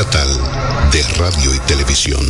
[0.00, 0.30] Estatal
[0.92, 2.24] de Radio y Televisión.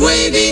[0.00, 0.47] Wavy.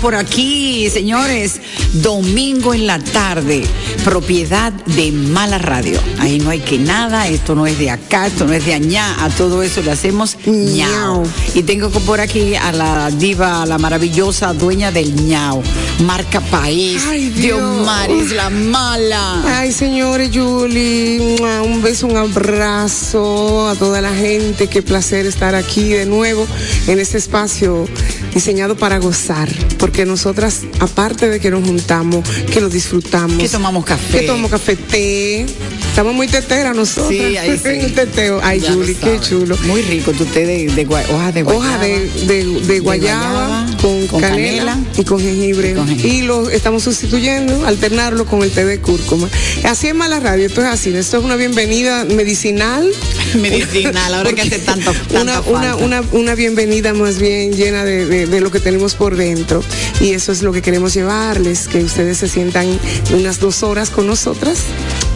[0.00, 1.60] Por aquí, señores?
[1.94, 3.62] Domingo en la tarde,
[4.04, 6.00] propiedad de Mala Radio.
[6.18, 9.22] Ahí no hay que nada, esto no es de acá, esto no es de allá,
[9.22, 11.22] a todo eso le hacemos ñao.
[11.54, 15.62] Y tengo por aquí a la diva, a la maravillosa dueña del ñao,
[16.04, 17.60] marca país, Ay, Dios.
[17.60, 19.42] Diomaris la mala.
[19.58, 24.68] Ay, señores, Julie, un beso, un abrazo a toda la gente.
[24.68, 26.46] Qué placer estar aquí de nuevo
[26.86, 27.86] en este espacio
[28.34, 29.48] diseñado para gozar.
[29.78, 33.38] Porque nosotras, aparte de que nos juntamos, que lo disfrutamos.
[33.38, 34.20] Que tomamos café.
[34.20, 35.46] Que tomamos café, té.
[35.88, 37.08] Estamos muy teteras nosotros.
[37.08, 37.84] Sí, ahí sí.
[37.86, 38.40] Un teteo.
[38.42, 39.56] Ay, Ya Julie, qué chulo.
[39.64, 41.66] Muy rico, tu té de, de gua- hoja de guayaba.
[41.66, 45.70] Hoja de, de- de guayaba, con, con canela, canela y con jengibre.
[45.70, 46.14] y con jengibre.
[46.16, 49.28] Y lo estamos sustituyendo, alternarlo con el té de cúrcuma.
[49.64, 50.94] Así es mala radio, esto es así.
[50.94, 52.88] Esto es una bienvenida medicinal.
[53.34, 55.50] Medicinal, ahora que hace tanto, una, falta.
[55.50, 59.62] una, una, una bienvenida más bien llena de, de- de lo que tenemos por dentro.
[60.00, 62.66] Y eso es lo que queremos llevarles, que ustedes se sientan
[63.14, 64.58] unas dos horas con nosotras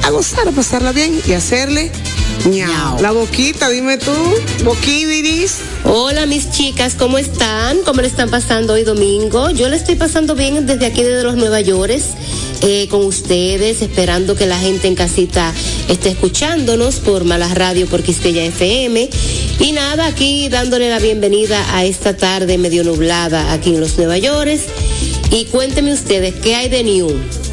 [0.05, 1.91] a gozar, a pasarla bien y hacerle
[2.47, 3.01] ñao.
[3.01, 4.13] La boquita, dime tú,
[4.65, 5.59] boquidiris.
[5.85, 7.79] Hola mis chicas, ¿cómo están?
[7.85, 9.51] ¿Cómo le están pasando hoy domingo?
[9.51, 12.01] Yo le estoy pasando bien desde aquí, desde los Nueva York,
[12.63, 15.53] eh, con ustedes, esperando que la gente en casita
[15.89, 19.11] esté escuchándonos por Malas Radio, por Quisqueya FM.
[19.61, 24.19] Y nada, aquí dándole la bienvenida a esta tarde medio nublada aquí en los Nueva
[24.19, 24.59] York.
[25.31, 27.44] Y cuéntenme ustedes, ¿qué hay de new?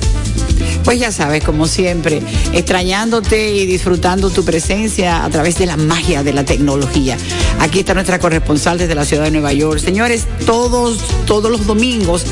[0.83, 2.21] Pues ya sabes, como siempre,
[2.53, 7.17] extrañándote y disfrutando tu presencia a través de la magia de la tecnología.
[7.59, 9.79] Aquí está nuestra corresponsal desde la ciudad de Nueva York.
[9.79, 12.23] Señores, todos, todos los domingos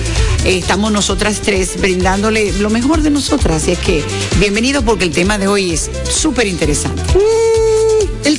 [0.45, 3.63] eh, estamos nosotras tres brindándole lo mejor de nosotras.
[3.63, 4.03] Así es que
[4.39, 7.03] bienvenido porque el tema de hoy es súper interesante.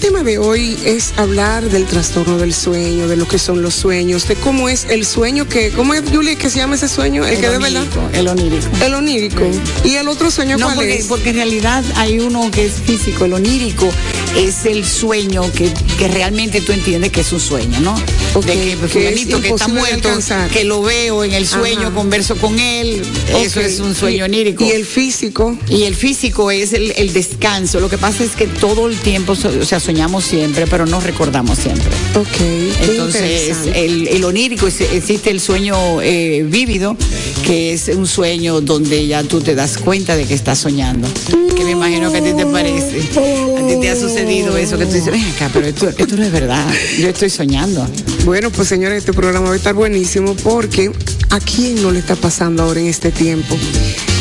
[0.01, 3.75] El tema de hoy es hablar del trastorno del sueño, de lo que son los
[3.75, 7.27] sueños, de cómo es el sueño que, ¿cómo es, Julie, que se llama ese sueño?
[7.27, 7.83] El, que de verdad.
[7.83, 8.67] onírico, el onírico.
[8.83, 9.43] El onírico.
[9.85, 11.05] ¿Y el otro sueño No, cuál porque, es?
[11.05, 13.91] porque en realidad hay uno que es físico, el onírico
[14.39, 17.95] es el sueño que, que realmente tú entiendes que es un sueño, ¿no?
[18.33, 20.09] Ok, de que, que es fulanito que está muerto,
[20.53, 21.91] que lo veo en el sueño, Ajá.
[21.95, 23.03] converso con él,
[23.37, 24.65] eso es un sueño Y- onírico.
[24.65, 25.59] Y el físico.
[25.69, 27.81] Y el físico es el, el descanso.
[27.81, 31.59] Lo que pasa es que todo el tiempo, o sea, soñamos siempre, pero no recordamos
[31.59, 31.89] siempre.
[32.15, 32.89] Ok.
[32.89, 36.97] Entonces, el, el onírico, existe el sueño eh, vívido,
[37.45, 41.09] que es un sueño donde ya tú te das cuenta de que estás soñando.
[41.57, 43.01] Que me imagino que a ti te parece.
[43.01, 46.23] A ti te ha sucedido eso, que tú dices, ven acá, pero esto, esto no
[46.23, 46.73] es verdad.
[47.01, 47.85] Yo estoy soñando.
[48.25, 50.93] Bueno, pues señores, este programa va a estar buenísimo porque
[51.31, 53.57] ¿a quién no le está pasando ahora en este tiempo?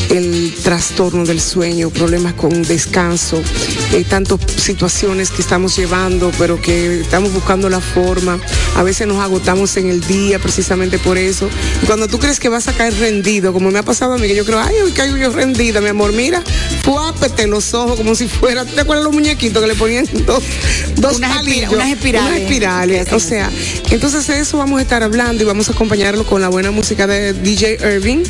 [0.09, 3.41] El trastorno del sueño, problemas con descanso,
[3.93, 8.39] eh, tantas situaciones que estamos llevando, pero que estamos buscando la forma.
[8.75, 11.47] A veces nos agotamos en el día precisamente por eso.
[11.83, 14.27] Y cuando tú crees que vas a caer rendido, como me ha pasado a mí,
[14.27, 16.41] que yo creo, ay, hoy caigo yo rendida, mi amor, mira,
[16.83, 20.43] fuápete los ojos como si fuera, ¿te acuerdas los muñequitos que le ponían dos,
[20.95, 22.29] dos Unas espira- unas espirales.
[22.31, 23.13] Unas espirales.
[23.13, 23.49] O sea,
[23.91, 27.05] entonces de eso vamos a estar hablando y vamos a acompañarlo con la buena música
[27.05, 28.23] de DJ Irving,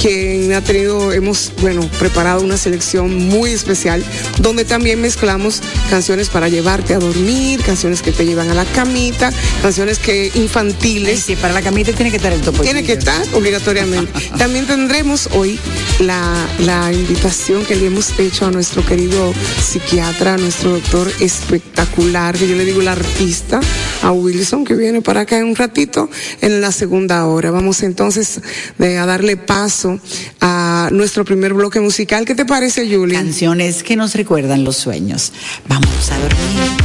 [0.00, 4.04] quien ha tenido, hemos, bueno, preparado una selección muy especial,
[4.38, 5.60] donde también mezclamos
[5.90, 9.32] canciones para llevarte a dormir, canciones que te llevan a la camita,
[9.62, 11.20] canciones que infantiles.
[11.20, 12.62] sí, para la camita tiene que estar el topo.
[12.62, 14.12] Tiene que estar obligatoriamente.
[14.38, 15.58] También tendremos hoy
[16.00, 19.32] la, la invitación que le hemos hecho a nuestro querido
[19.62, 23.60] psiquiatra, a nuestro doctor espectacular, que yo le digo el artista,
[24.02, 26.10] a Wilson, que viene para acá en un ratito
[26.40, 27.50] en la segunda hora.
[27.50, 28.40] Vamos entonces
[28.78, 29.36] eh, a darle
[30.40, 32.24] a nuestro primer bloque musical.
[32.24, 33.14] ¿Qué te parece, Julie?
[33.14, 35.32] Canciones que nos recuerdan los sueños.
[35.68, 36.83] Vamos a dormir.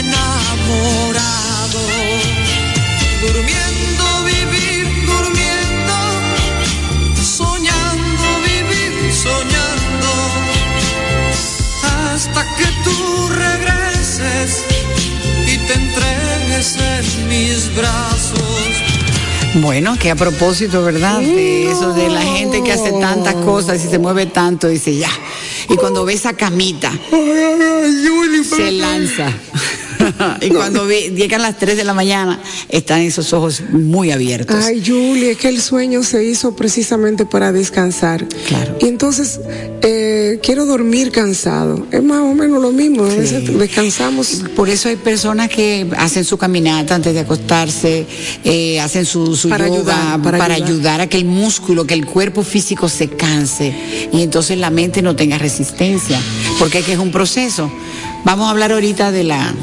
[0.00, 1.80] Enamorado.
[3.22, 5.70] Durmiendo, vivir, durmiendo
[7.40, 10.12] soñando vivir, soñando,
[11.82, 14.64] hasta que tú regreses
[15.46, 18.40] y te entregues en mis brazos.
[19.54, 21.20] Bueno, que a propósito, ¿verdad?
[21.20, 25.10] De eso de la gente que hace tantas cosas y se mueve tanto, dice ya.
[25.68, 26.92] Y cuando ve esa camita,
[28.56, 29.32] se lanza.
[30.40, 34.56] y cuando llegan las 3 de la mañana, están esos ojos muy abiertos.
[34.64, 38.26] Ay, Julie, es que el sueño se hizo precisamente para descansar.
[38.48, 38.76] Claro.
[38.80, 39.40] Y entonces,
[39.82, 41.86] eh, quiero dormir cansado.
[41.90, 43.04] Es más o menos lo mismo.
[43.04, 44.42] A veces descansamos.
[44.56, 48.06] Por eso hay personas que hacen su caminata antes de acostarse,
[48.44, 50.70] eh, hacen su, su Para yoga ayudar, para para, ayudar.
[50.70, 51.00] ayudar.
[51.02, 53.74] a que el músculo, que el cuerpo físico se canse
[54.12, 56.20] y entonces la mente no tenga resistencia,
[56.58, 57.70] porque es que es un proceso.
[58.24, 59.54] Vamos a hablar ahorita de la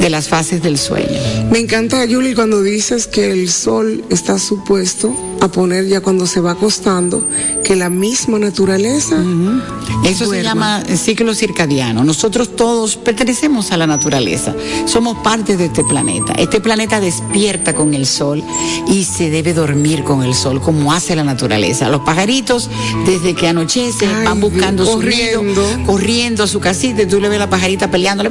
[0.00, 1.20] de las fases del sueño.
[1.50, 6.40] Me encanta, Julie, cuando dices que el sol está supuesto a poner ya cuando se
[6.40, 7.26] va acostando,
[7.64, 9.16] que la misma naturaleza.
[10.04, 12.04] Eso se llama ciclo circadiano.
[12.04, 14.54] Nosotros todos pertenecemos a la naturaleza.
[14.86, 16.32] Somos parte de este planeta.
[16.34, 18.42] Este planeta despierta con el sol
[18.88, 21.88] y se debe dormir con el sol, como hace la naturaleza.
[21.88, 22.70] Los pajaritos,
[23.06, 25.86] desde que anochece, Ay, van buscando Dios, su nido, corriendo.
[25.86, 28.24] corriendo a su casita y tú le ves la pajarita peleando.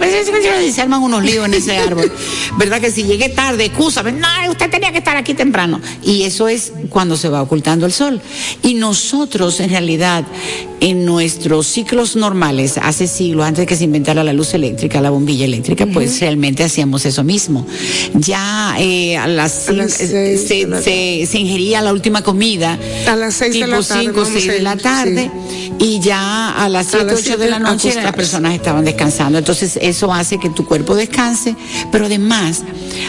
[0.65, 2.11] Y se arman unos líos en ese árbol.
[2.57, 4.11] ¿Verdad que si llegué tarde, excúsame?
[4.11, 5.79] No, usted tenía que estar aquí temprano.
[6.03, 8.19] Y eso es cuando se va ocultando el sol.
[8.63, 10.25] Y nosotros, en realidad,
[10.79, 15.11] en nuestros ciclos normales, hace siglos, antes de que se inventara la luz eléctrica, la
[15.11, 17.67] bombilla eléctrica, pues realmente hacíamos eso mismo.
[18.15, 20.09] Ya eh, a las, A las seis
[20.47, 22.79] se, de la se- se ingería la última comida.
[23.07, 25.31] A las seis de tipo la tarde, 5 vamos 6 a de la tarde.
[25.79, 29.37] Y ya a las 7, las 8 de siete, la noche las personas estaban descansando.
[29.37, 31.55] Entonces eso hace que tu cuerpo descanse,
[31.91, 32.63] pero además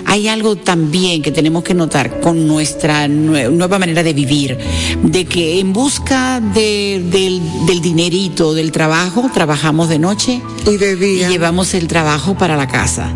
[0.04, 4.58] hay algo también que tenemos que notar con nuestra nue- nueva manera de vivir,
[5.02, 10.92] de que en busca de- del, del dinerito, del trabajo, trabajamos de noche Y de
[10.92, 11.28] y día.
[11.30, 13.12] llevamos el trabajo para la casa.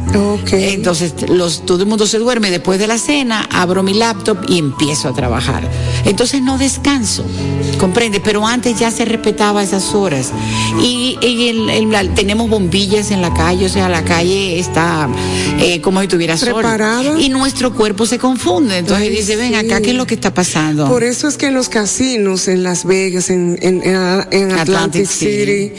[0.74, 4.58] Entonces los, todo el mundo se duerme después de la cena, abro mi laptop y
[4.58, 5.68] empiezo a trabajar.
[6.04, 7.24] Entonces no descanso.
[7.82, 10.30] Comprende, pero antes ya se respetaba esas horas.
[10.80, 15.08] Y, y el- tenemos bombillas en la calle, o sea, la calle está
[15.58, 16.54] eh, como si tuviera sol.
[17.18, 18.78] Y nuestro cuerpo se confunde.
[18.78, 19.54] Entonces Ay, dice, ven sí.
[19.56, 20.86] acá, ¿qué es lo que está pasando?
[20.88, 23.96] Por eso es que en los casinos, en Las Vegas, en, en, en-
[24.30, 25.72] en Atlantic, Atlantic City,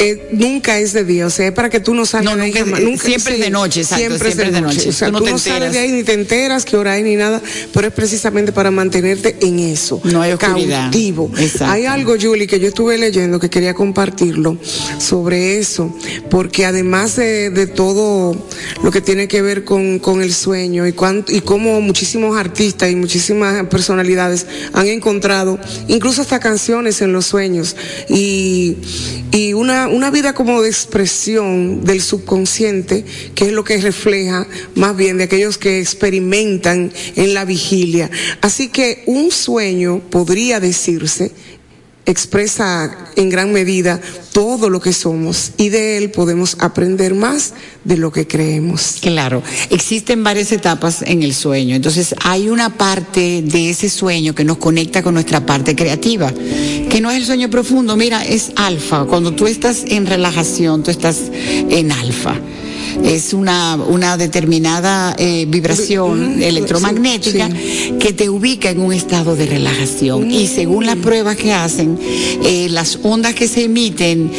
[0.00, 1.26] eh, nunca es de día.
[1.26, 3.50] O sea, es para que tú no salgas No, de nunca de- siempre es de
[3.50, 4.88] noche, exacto, Siempre, es de noche.
[4.88, 7.04] O sea, Tú no tú no sales de ahí ni te enteras qué hora hay
[7.04, 7.40] ni nada,
[7.72, 10.00] pero es precisamente para mantenerte en eso.
[10.02, 10.82] No hay oscuridad.
[10.90, 11.30] Cautivo.
[11.60, 14.56] Hay algo, Julie, que yo estuve leyendo que quería compartirlo
[14.98, 15.94] sobre eso,
[16.30, 18.36] porque además de, todo
[18.82, 22.90] lo que tiene que ver con, con el sueño y, cuánto, y cómo muchísimos artistas
[22.90, 27.76] y muchísimas personalidades han encontrado incluso hasta canciones en los sueños
[28.08, 28.76] y,
[29.32, 33.04] y una, una vida como de expresión del subconsciente,
[33.34, 38.10] que es lo que refleja más bien de aquellos que experimentan en la vigilia.
[38.40, 41.32] Así que un sueño podría decirse
[42.06, 44.00] expresa en gran medida
[44.32, 48.98] todo lo que somos y de él podemos aprender más de lo que creemos.
[49.00, 51.76] Claro, existen varias etapas en el sueño.
[51.76, 57.00] Entonces, hay una parte de ese sueño que nos conecta con nuestra parte creativa, que
[57.00, 57.96] no es el sueño profundo.
[57.96, 59.04] Mira, es alfa.
[59.04, 62.38] Cuando tú estás en relajación, tú estás en alfa.
[63.02, 69.46] Es una, una determinada eh, vibración electromagnética sí, que te ubica en un estado de
[69.46, 70.30] relajación.
[70.30, 71.98] Y según las pruebas que hacen,
[72.44, 74.30] eh, las ondas que se emiten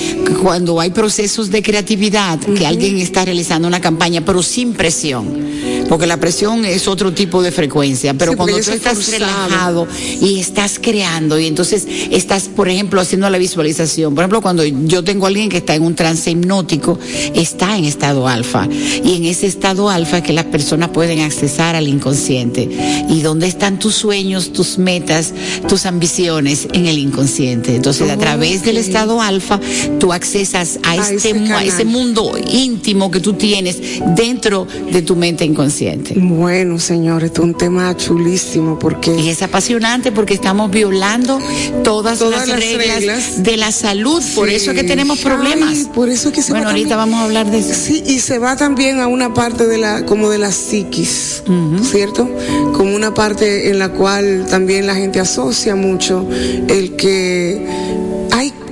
[0.42, 5.46] cuando hay procesos de creatividad, que alguien está realizando una campaña, pero sin presión.
[5.90, 9.14] Porque la presión es otro tipo de frecuencia, pero Sí, cuando tú es estás forzado.
[9.14, 9.88] relajado
[10.22, 14.16] y estás creando y entonces estás, por ejemplo, haciendo la visualización.
[14.16, 16.98] Por ejemplo, cuando yo tengo a alguien que está en un trance hipnótico,
[17.34, 18.68] está en estado alfa.
[19.04, 22.68] Y en ese estado alfa es que las personas pueden accesar al inconsciente.
[23.10, 25.34] ¿Y dónde están tus sueños, tus metas,
[25.68, 26.68] tus ambiciones?
[26.74, 27.76] En el inconsciente.
[27.76, 29.60] Entonces, a través del estado alfa,
[30.00, 33.78] tú accesas a, A este, a ese mundo íntimo que tú tienes
[34.16, 35.75] dentro de tu mente inconsciente.
[36.16, 41.40] Bueno, señores, esto es un tema chulísimo Y porque es apasionante porque estamos violando
[41.84, 43.44] todas, Todas las, las reglas, reglas.
[43.44, 44.22] de la salud.
[44.36, 45.70] Por eso es que tenemos problemas.
[45.72, 47.74] Ay, por eso es que se bueno, va ahorita también- vamos a hablar de eso.
[47.74, 51.44] Sí, y se va también a una parte de la, como de la psiquis,
[51.92, 52.30] ¿cierto?
[52.74, 56.28] Como una parte en la cual también la gente asocia mucho
[56.68, 57.66] el que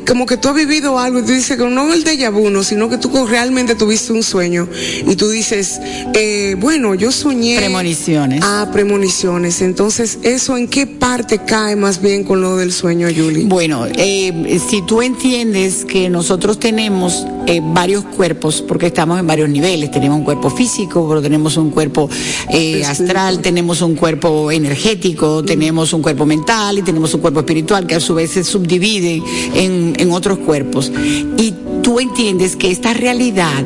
[0.07, 2.63] como que tú has vivido algo y tú dices que no el déjà vu, no,
[2.63, 4.67] sino que tú realmente tuviste un sueño
[5.05, 5.79] y tú dices,
[6.13, 7.57] eh, bueno, yo soñé.
[7.57, 8.41] Premoniciones.
[8.43, 9.61] Ah, premoniciones.
[9.61, 13.45] Entonces, ¿eso en qué parte cae más bien con lo del sueño, Julie?
[13.45, 19.49] Bueno, eh, si tú entiendes que nosotros tenemos eh, varios cuerpos, porque estamos en varios
[19.49, 22.09] niveles, tenemos un cuerpo físico, pero tenemos un cuerpo
[22.49, 27.85] eh, astral, tenemos un cuerpo energético, tenemos un cuerpo mental y tenemos un cuerpo espiritual
[27.85, 29.21] que a su vez se subdivide
[29.53, 30.91] en, en otros cuerpos.
[31.37, 33.63] Y tú entiendes que esta realidad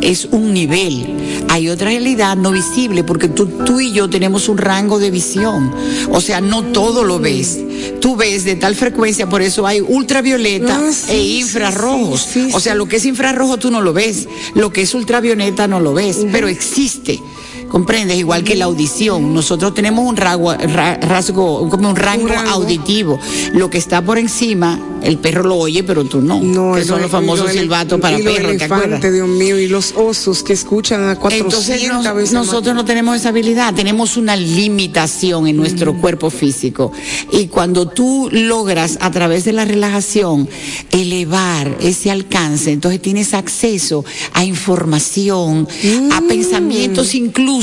[0.00, 1.06] es un nivel.
[1.48, 5.72] Hay otra realidad no visible porque tú, tú y yo tenemos un rango de visión.
[6.10, 7.58] O sea, no todo lo ves.
[8.00, 12.22] Tú ves de tal frecuencia, por eso hay ultravioleta Ah, sí, e infrarrojos.
[12.22, 14.28] sí, sí, o sea, lo que es infrarrojo tú no lo ves.
[14.54, 17.20] Lo que es ultravioleta no lo ves, pero existe.
[17.70, 18.16] ¿Comprendes?
[18.18, 19.34] Igual que la audición.
[19.34, 22.50] Nosotros tenemos un rasgo, ra- rasgo como un rango, Un rango.
[22.50, 23.18] auditivo.
[23.52, 26.40] Lo que está por encima, el perro lo oye, pero tú no.
[26.40, 26.46] que
[26.82, 28.86] y son lo- los famosos lo- silbatos para perros, ¿te acuerdas?
[28.86, 32.82] elefantes, Dios mío, y los osos que escuchan a 400 Entonces nos- veces nosotros más.
[32.82, 36.92] no tenemos esa habilidad, tenemos una limitación en nuestro cuerpo físico.
[37.32, 40.48] Y cuando tú logras a través de la relajación
[40.92, 45.66] elevar ese alcance, entonces tienes acceso a información,
[46.12, 47.55] a pensamientos incluso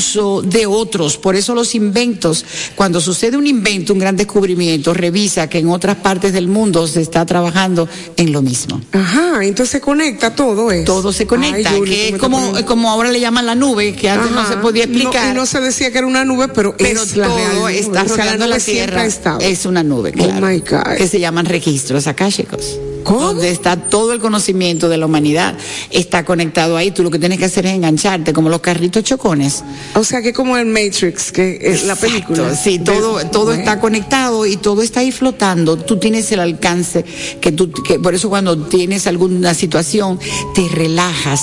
[0.44, 1.16] de otros.
[1.16, 5.96] Por eso los inventos, cuando sucede un invento, un gran descubrimiento, revisa que en otras
[5.96, 8.80] partes del mundo se está trabajando en lo mismo.
[8.92, 10.84] Ajá, entonces se conecta todo eso.
[10.84, 14.08] Todo se conecta, Ay, que es como, poniendo- como ahora le llaman la nube, que
[14.10, 15.26] antes no se podía explicar.
[15.26, 18.02] No, y no se decía que era una nube, pero, pero es la todo está
[18.02, 19.38] O sea, la, nube siempre tierra.
[19.40, 20.46] Es una nube, Oh claro.
[20.46, 20.96] my God.
[20.96, 22.78] Que se llaman registros akáshicos.
[23.04, 23.20] ¿Cómo?
[23.20, 25.56] Donde está todo el conocimiento de la humanidad.
[25.90, 26.90] Está conectado ahí.
[26.90, 29.62] Tú lo que tienes que hacer es engancharte, como los carritos chocones.
[29.94, 32.54] O sea, que como el Matrix, que es la película.
[32.56, 35.76] Sí, todo, De- todo está conectado y todo está ahí flotando.
[35.76, 37.04] Tú tienes el alcance
[37.40, 40.18] que tú, que por eso cuando tienes alguna situación
[40.54, 41.42] te relajas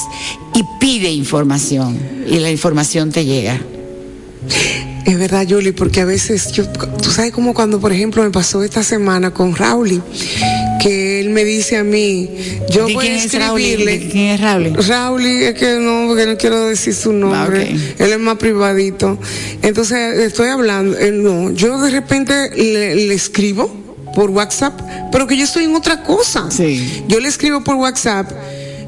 [0.56, 1.98] y pide información
[2.28, 3.62] y la información te llega.
[5.06, 8.64] Es verdad, Julie, porque a veces yo, tú sabes como cuando, por ejemplo, me pasó
[8.64, 10.02] esta semana con Rauli,
[10.82, 12.30] que él me dice a mí,
[12.70, 14.00] yo ¿De voy quién a es escribirle.
[14.00, 14.74] ¿De quién es Raúl?
[14.88, 17.70] Rauli, es que no, porque no quiero decir su nombre.
[17.72, 18.02] Ah, ok.
[18.02, 19.18] Él es más privadito.
[19.62, 23.76] Entonces, estoy hablando, eh, no, yo de repente le, le escribo
[24.16, 24.80] por WhatsApp,
[25.12, 26.50] pero que yo estoy en otra cosa.
[26.52, 27.04] Sí.
[27.08, 28.30] Yo le escribo por WhatsApp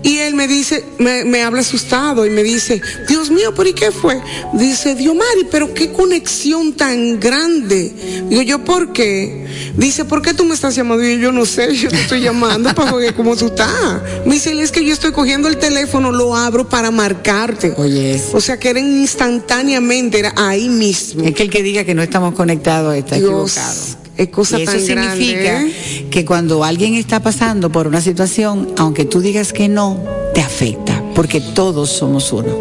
[0.04, 3.74] y él me dice, me, me habla asustado y me dice, Dios mío, ¿pero y
[3.74, 4.22] qué fue?
[4.54, 8.24] Dice, Dios Mari, pero qué conexión tan grande.
[8.30, 9.48] Digo yo, ¿por qué?
[9.78, 11.04] Dice, ¿por qué tú me estás llamando?
[11.04, 14.02] Y yo, yo no sé, yo te estoy llamando para ver cómo tú estás.
[14.26, 17.74] Me dice, es que yo estoy cogiendo el teléfono, lo abro para marcarte.
[17.78, 18.22] Oye.
[18.34, 21.24] O sea que era instantáneamente, era ahí mismo.
[21.24, 24.03] Es que el que diga que no estamos conectados está Dios, equivocado.
[24.17, 28.69] Es cosa y eso tan significa grande, que cuando alguien está pasando por una situación,
[28.78, 29.99] aunque tú digas que no,
[30.34, 32.56] te afecta, porque todos somos uno.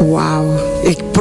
[0.00, 0.73] Wow,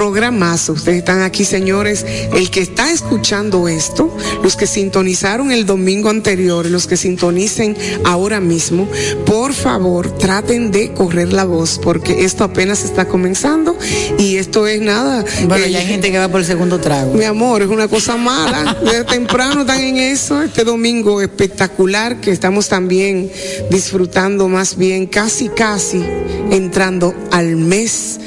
[0.04, 0.74] programazo.
[0.74, 2.06] Ustedes están aquí, señores.
[2.34, 4.14] El que está escuchando esto,
[4.44, 8.86] los que sintonizaron el domingo anterior, los que sintonicen ahora mismo,
[9.26, 13.78] por favor, traten de correr la voz, porque esto apenas está comenzando
[14.20, 15.24] y esto es nada.
[15.48, 17.14] Bueno, Eh, ya hay gente que va por el segundo trago.
[17.14, 18.76] mi amor, es una cosa mala.
[18.84, 20.42] Desde temprano están en eso.
[20.44, 23.32] Este domingo espectacular que estamos también
[23.70, 26.04] disfrutando más bien, casi, casi
[26.52, 28.20] entrando al mes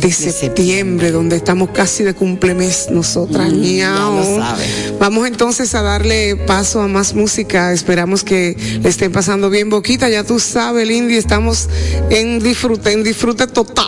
[0.00, 3.52] de, septiembre, donde estamos casi de cumplemes nosotras.
[3.52, 4.16] Mm, ya Miau.
[4.16, 4.64] lo sabe.
[4.98, 7.72] Vamos entonces a darle paso a más música.
[7.72, 10.08] Esperamos que le estén pasando bien boquita.
[10.08, 11.68] Ya tú sabes, Lindy, estamos
[12.10, 13.86] en disfrute, en disfrute total.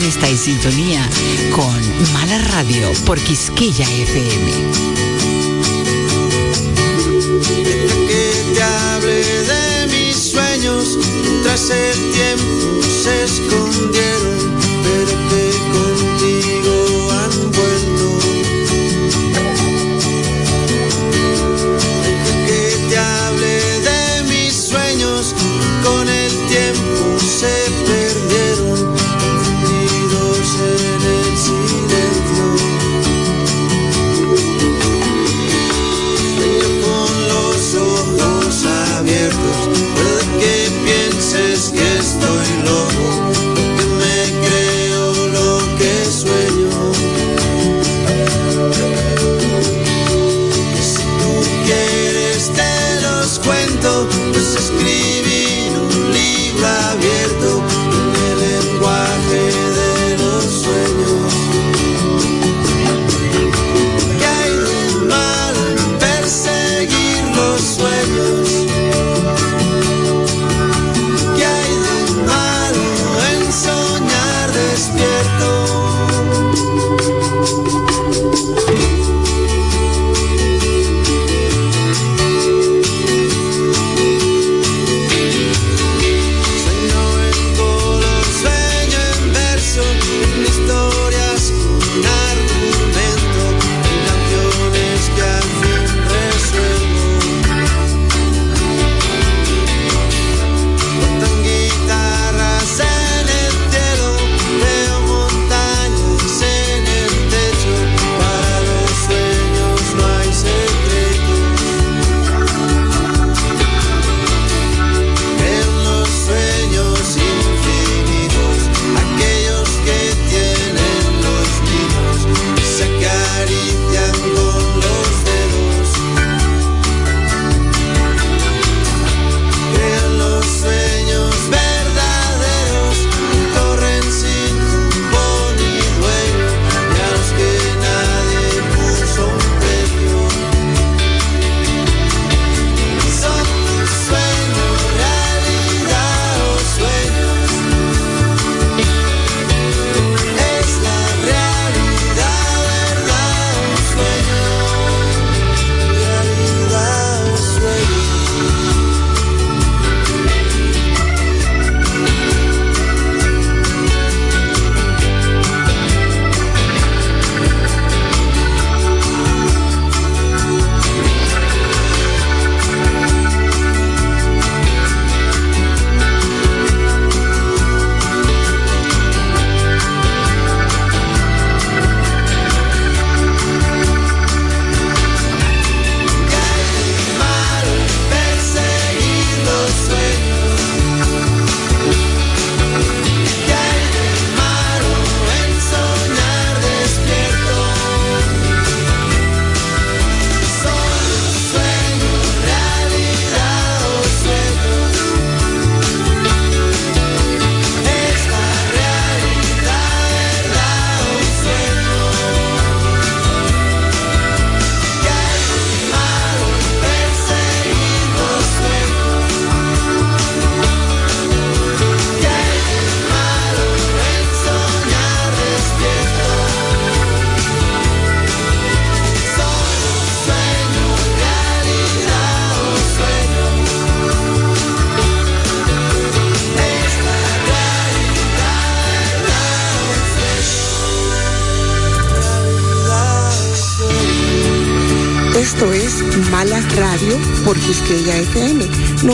[0.01, 1.07] Usted está en sintonía
[1.51, 5.00] con Mala Radio por Quisqueya FM.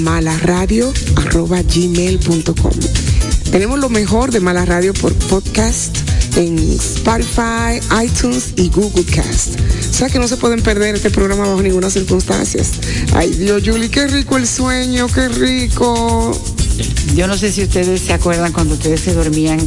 [0.00, 2.72] malaradio.gmail.com
[3.50, 5.96] Tenemos lo mejor de Mala Radio por podcast
[6.36, 9.60] en Spotify, iTunes y Google Cast.
[9.90, 12.62] O sea que no se pueden perder este programa bajo ninguna circunstancia.
[13.14, 16.32] Ay Dios, Julie, qué rico el sueño, qué rico.
[17.14, 19.58] Yo no sé si ustedes se acuerdan cuando ustedes se dormían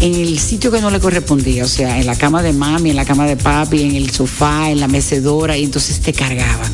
[0.00, 2.96] en el sitio que no le correspondía, o sea, en la cama de mami, en
[2.96, 6.72] la cama de papi, en el sofá, en la mecedora, y entonces te cargaban.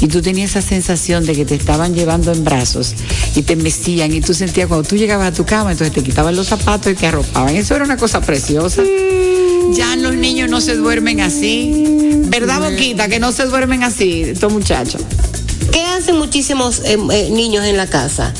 [0.00, 2.94] Y tú tenías esa sensación de que te estaban llevando en brazos
[3.36, 6.34] y te mecían y tú sentías cuando tú llegabas a tu cama, entonces te quitaban
[6.34, 7.54] los zapatos y te arropaban.
[7.54, 8.82] Eso era una cosa preciosa.
[9.72, 11.84] Ya los niños no se duermen así.
[12.26, 13.08] ¿Verdad, Boquita?
[13.08, 15.02] Que no se duermen así, estos muchachos.
[15.70, 18.34] ¿Qué hacen muchísimos eh, eh, niños en la casa?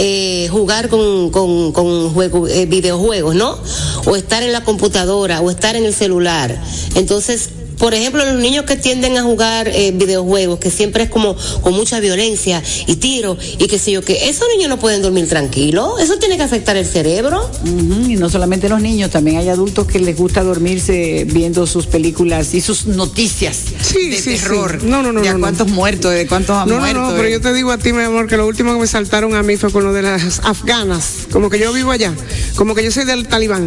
[0.00, 2.14] Eh, jugar con, con, con
[2.48, 3.58] eh, videojuegos, ¿no?
[4.06, 6.56] O estar en la computadora, o estar en el celular.
[6.94, 11.36] Entonces, por ejemplo, los niños que tienden a jugar eh, videojuegos, que siempre es como
[11.62, 15.28] con mucha violencia y tiro y qué sé yo, que esos niños no pueden dormir
[15.28, 17.48] tranquilos, eso tiene que afectar el cerebro.
[17.62, 21.86] Ujú, Y no solamente los niños, también hay adultos que les gusta dormirse viendo sus
[21.86, 24.42] películas y sus noticias Sí, de sí, sí.
[24.42, 24.82] terror.
[24.82, 25.44] No, no, no, De a no, no.
[25.44, 27.00] cuántos muertos, de cuántos han No, no, muerto.
[27.00, 27.32] no, pero eh.
[27.32, 29.56] yo te digo a ti, mi amor, que lo último que me saltaron a mí
[29.56, 31.26] fue con lo de las afganas.
[31.30, 32.12] Como que yo vivo allá,
[32.56, 33.66] como que yo soy del talibán.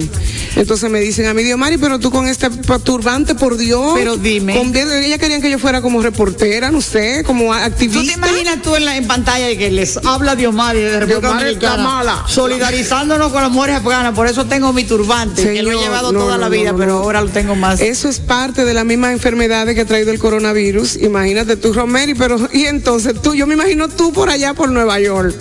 [0.55, 2.49] Entonces me dicen a mí, Dios Mari, pero tú con este
[2.83, 3.93] turbante, por Dios.
[4.03, 4.57] Pero dime.
[4.57, 8.13] Con- ellas querían que yo fuera como reportera, no sé, como ¿Tú te activista.
[8.13, 11.77] imaginas tú en, la, en pantalla y que les habla Dios Mari de República está
[11.77, 12.23] mala.
[12.27, 14.13] solidarizándonos con las mujeres afganas?
[14.13, 16.77] Por eso tengo mi turbante, que lo he llevado no, toda no, la vida, no,
[16.77, 17.81] pero ahora lo tengo más.
[17.81, 20.97] Eso es parte de las mismas enfermedades que ha traído el coronavirus.
[20.97, 24.99] Imagínate tú, Romeri, pero y entonces tú, yo me imagino tú por allá por Nueva
[24.99, 25.35] York.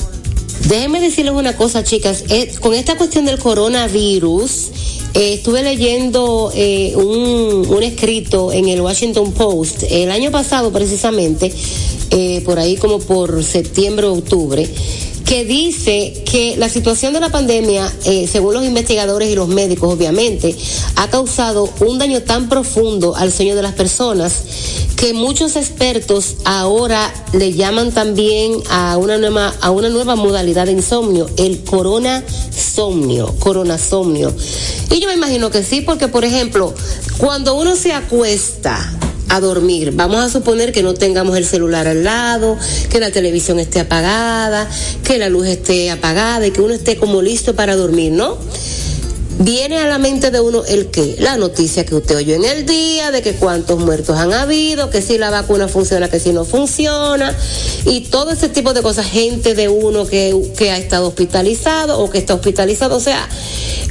[0.69, 2.25] Déjenme decirles una cosa, chicas.
[2.29, 4.69] Eh, con esta cuestión del coronavirus,
[5.15, 11.53] eh, estuve leyendo eh, un, un escrito en el Washington Post el año pasado, precisamente,
[12.45, 14.69] por ahí como por septiembre o octubre,
[15.31, 19.95] que dice que la situación de la pandemia, eh, según los investigadores y los médicos,
[19.95, 20.57] obviamente,
[20.97, 24.33] ha causado un daño tan profundo al sueño de las personas
[24.97, 30.73] que muchos expertos ahora le llaman también a una nueva, a una nueva modalidad de
[30.73, 34.35] insomnio, el coronasomnio, coronasomnio.
[34.91, 36.75] Y yo me imagino que sí, porque por ejemplo,
[37.19, 38.99] cuando uno se acuesta
[39.31, 42.59] a dormir, vamos a suponer que no tengamos el celular al lado,
[42.91, 44.69] que la televisión esté apagada,
[45.05, 48.37] que la luz esté apagada y que uno esté como listo para dormir, ¿no?
[49.41, 52.67] Viene a la mente de uno el qué, la noticia que usted oyó en el
[52.67, 56.45] día, de que cuántos muertos han habido, que si la vacuna funciona, que si no
[56.45, 57.35] funciona,
[57.87, 62.11] y todo ese tipo de cosas, gente de uno que, que ha estado hospitalizado o
[62.11, 63.27] que está hospitalizado, o sea,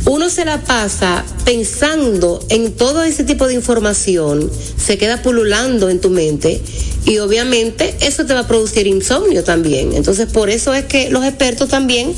[0.05, 5.99] uno se la pasa pensando en todo ese tipo de información, se queda pululando en
[5.99, 6.61] tu mente
[7.05, 9.93] y obviamente eso te va a producir insomnio también.
[9.93, 12.13] Entonces por eso es que los expertos también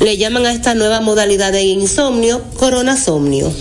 [0.00, 2.40] le llaman a esta nueva modalidad de insomnio
[2.74, 3.52] coronasomnio.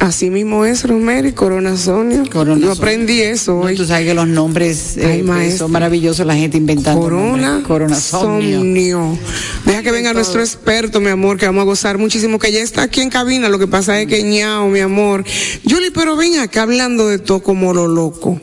[0.00, 2.24] Así mismo es, Romeri, coronasomnio.
[2.28, 2.66] Coronasomnio.
[2.66, 3.76] Yo aprendí eso No, hoy.
[3.76, 7.02] tú sabes que los nombres eh, Ay, son maravillosos, la gente inventando.
[7.02, 7.62] Corona.
[7.64, 8.58] Coronasomnio.
[8.58, 9.18] somnio.
[9.64, 10.20] Deja que venga todo.
[10.20, 13.48] nuestro experto, mi amor, que vamos a gozar muchísimo, que ya está aquí en cabina.
[13.48, 15.22] Lo que pasa es que ñao, mi amor.
[15.68, 18.40] Julie, pero ven acá hablando de todo como lo loco.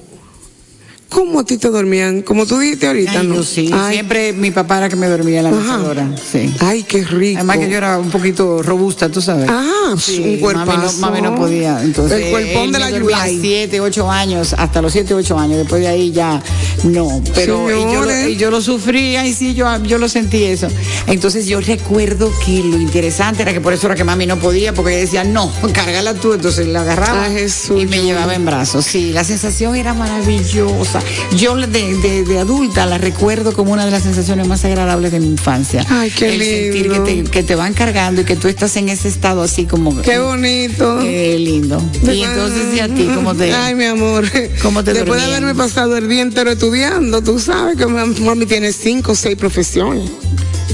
[1.10, 2.22] ¿Cómo a ti te dormían?
[2.22, 3.36] Como tú dijiste ahorita, Ay, ¿no?
[3.36, 6.08] yo sí, Ay, siempre mi papá era que me dormía en la mecedora.
[6.32, 6.54] Sí.
[6.60, 7.38] Ay, qué rico.
[7.40, 9.50] Además que yo era un poquito robusta, tú sabes.
[9.50, 10.68] Ah, Sí, un cuerpazo.
[10.76, 11.82] Mami no, mami no podía.
[11.82, 13.40] Entonces, El cuerpón de la Yulai.
[13.40, 15.58] siete, ocho años, hasta los siete, ocho años.
[15.60, 16.42] Después de ahí ya
[16.84, 17.22] no.
[17.34, 20.68] Pero y yo, lo, y yo lo sufría y sí, yo, yo lo sentí eso.
[21.08, 24.74] Entonces yo recuerdo que lo interesante era que por eso era que mami no podía,
[24.74, 26.34] porque ella decía, no, cárgala tú.
[26.34, 28.84] Entonces la agarraba Ay, Jesús, y me llevaba en brazos.
[28.86, 30.97] Sí, la sensación era maravillosa.
[31.38, 35.20] Yo de, de- de adulta la recuerdo como una de las sensaciones más agradables de
[35.20, 35.86] mi infancia.
[35.90, 37.04] Ay, qué El sentir que lindo.
[37.04, 40.02] te, que te van cargando y que tú estás en ese estado así como...
[40.02, 41.00] Qué bonito.
[41.02, 41.82] Qué lindo.
[42.04, 43.54] Y entonces, ¿y a ti cómo te...?
[43.54, 44.26] Ay, mi amor.
[44.62, 48.46] ¿Cómo te Después de haberme pasado el día entero estudiando, tú sabes que mi mami
[48.46, 50.10] tiene cinco o seis profesiones.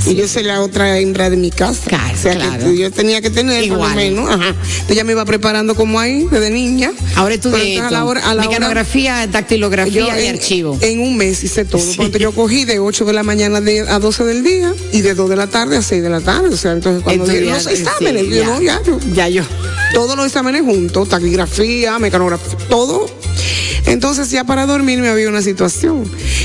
[0.06, 1.90] Y yo soy la otra hembra de mi casa.
[2.22, 2.66] Sea Claro.
[2.66, 3.96] que yo tenía que tener por lo Igual.
[3.96, 4.30] menos.
[4.30, 4.50] Ajá.
[4.50, 6.92] Entonces ya me iba preparando como ahí, desde niña.
[7.16, 10.78] Ahora entonces a la hora- a la hora- mecanografía, dactilografía y en, archivo.
[10.82, 11.82] En un mes hice todo.
[11.98, 15.14] Porque yo cogí de 8 de la mañana de- a 12 del día y de
[15.14, 16.50] 2 de la tarde a 6 de la tarde.
[16.50, 18.46] O sea, entonces cuando los exámenes, sí, yo, ya.
[18.46, 19.44] no, ya, yo- Ya yo.
[19.94, 23.06] todos los exámenes juntos, taquigrafía, mecanografía, todo.
[23.86, 26.04] Entonces ya para dormir me había una situación.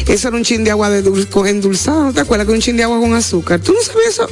[0.09, 2.47] Eso era un chin de agua de dul- con endulzada, ¿no te acuerdas?
[2.49, 3.38] Que un chin de agua con azúcar.
[3.43, 4.27] ¿Tú no sabías eso?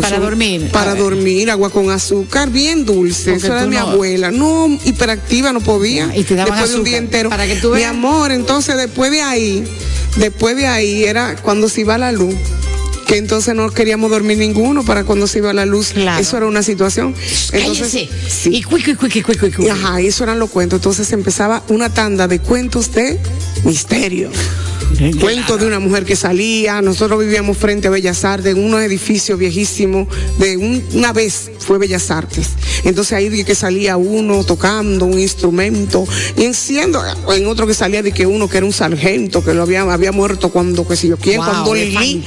[0.00, 0.70] Para Eso- dormir.
[0.72, 3.30] Para dormir, agua con azúcar, bien dulce.
[3.32, 4.30] Porque Eso era de mi no- abuela.
[4.32, 6.10] No, hiperactiva, no podía.
[6.16, 7.30] Y te daban después de un día entero.
[7.30, 9.64] para que tú Mi amor, entonces después de ahí,
[10.16, 12.34] después de ahí era cuando se iba la luz.
[13.06, 15.88] Que entonces no queríamos dormir ninguno para cuando se iba la luz.
[15.92, 16.20] Claro.
[16.20, 17.14] Eso era una situación.
[17.52, 18.08] Entonces, Cállese.
[18.26, 18.48] sí.
[18.56, 19.62] Y cuico, cuico.
[19.62, 20.78] Y Ajá, eso eran los cuentos.
[20.78, 23.20] Entonces empezaba una tanda de cuentos de
[23.62, 24.30] misterio.
[25.20, 26.80] Cuentos de una mujer que salía.
[26.82, 30.08] Nosotros vivíamos frente a Bellas Artes, en unos edificios viejísimos.
[30.38, 32.48] De un- una vez fue Bellas Artes.
[32.84, 36.06] Entonces ahí de que salía uno tocando un instrumento.
[36.36, 37.02] Y enciendo,
[37.34, 40.12] en otro que salía de que uno que era un sargento, que lo había, había
[40.12, 42.24] muerto cuando, que sé yo quién, Wow, cuando Lili.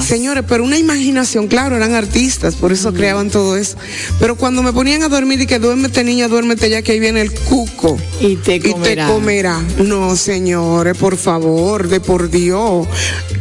[0.00, 3.76] Señores, pero una imaginación, claro, eran artistas, por eso creaban todo eso.
[4.18, 7.20] Pero cuando me ponían a dormir y que duérmete niña, duérmete ya que ahí viene
[7.20, 7.98] el cuco.
[8.20, 9.06] Y te Y te comerá.
[9.08, 9.62] comerá.
[9.84, 12.86] No, señores, por favor, de por Dios.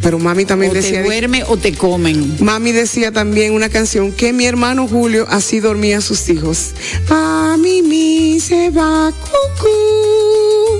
[0.01, 1.03] Pero mami también O te decía.
[1.03, 2.37] duerme o te comen.
[2.39, 6.71] Mami decía también una canción que mi hermano Julio así dormía a sus hijos.
[7.09, 10.79] A mimi se va cucú,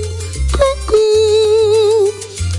[0.52, 2.10] cucú.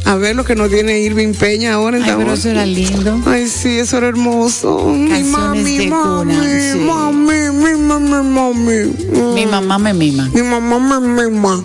[0.05, 3.21] A ver lo que nos tiene Irving Peña ahora en Ay, pero eso era lindo.
[3.27, 4.87] Ay, sí, eso era hermoso.
[4.89, 6.79] Mi Canciones mami, de mami, cuna, sí.
[6.79, 9.33] mami, mi mami, mami.
[9.35, 10.29] Mi mamá me mima.
[10.33, 11.63] Mi mamá me mima.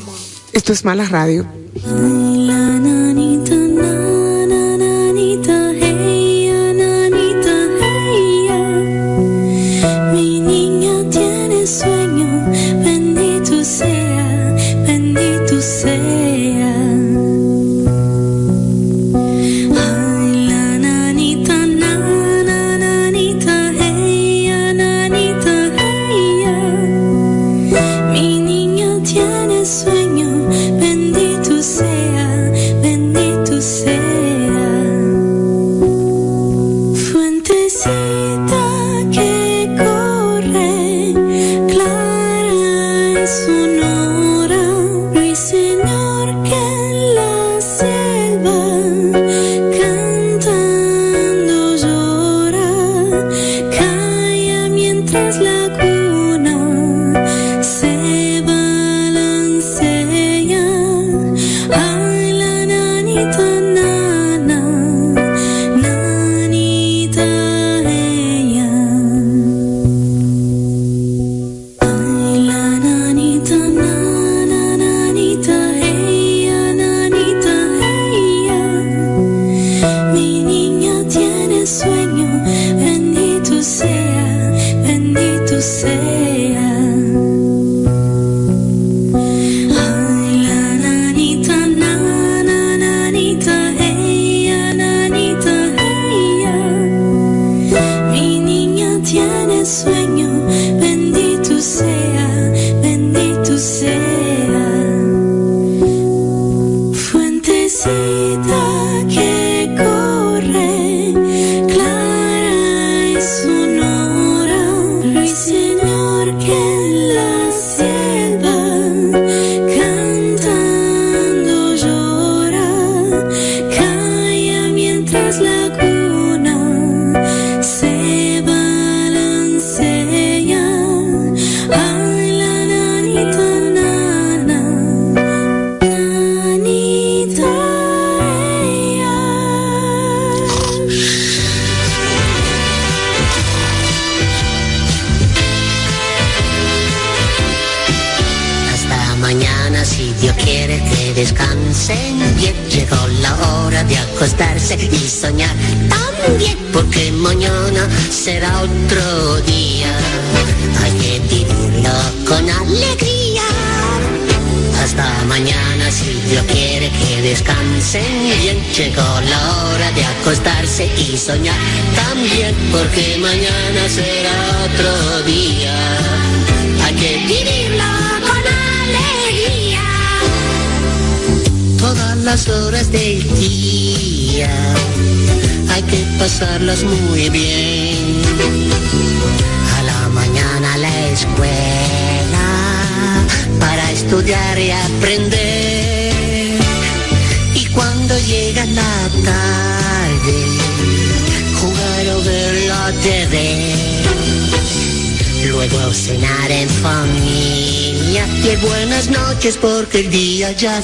[0.52, 1.46] Esto es mala radio.
[1.76, 3.54] 「ひたいら何と」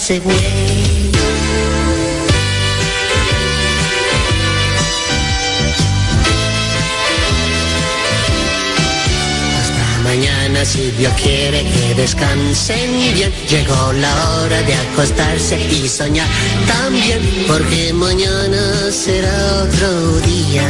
[0.00, 0.32] fue.
[9.60, 13.30] Hasta mañana si Dios quiere que descansen bien.
[13.48, 16.26] Llegó la hora de acostarse y soñar
[16.66, 20.66] también, porque mañana será otro día.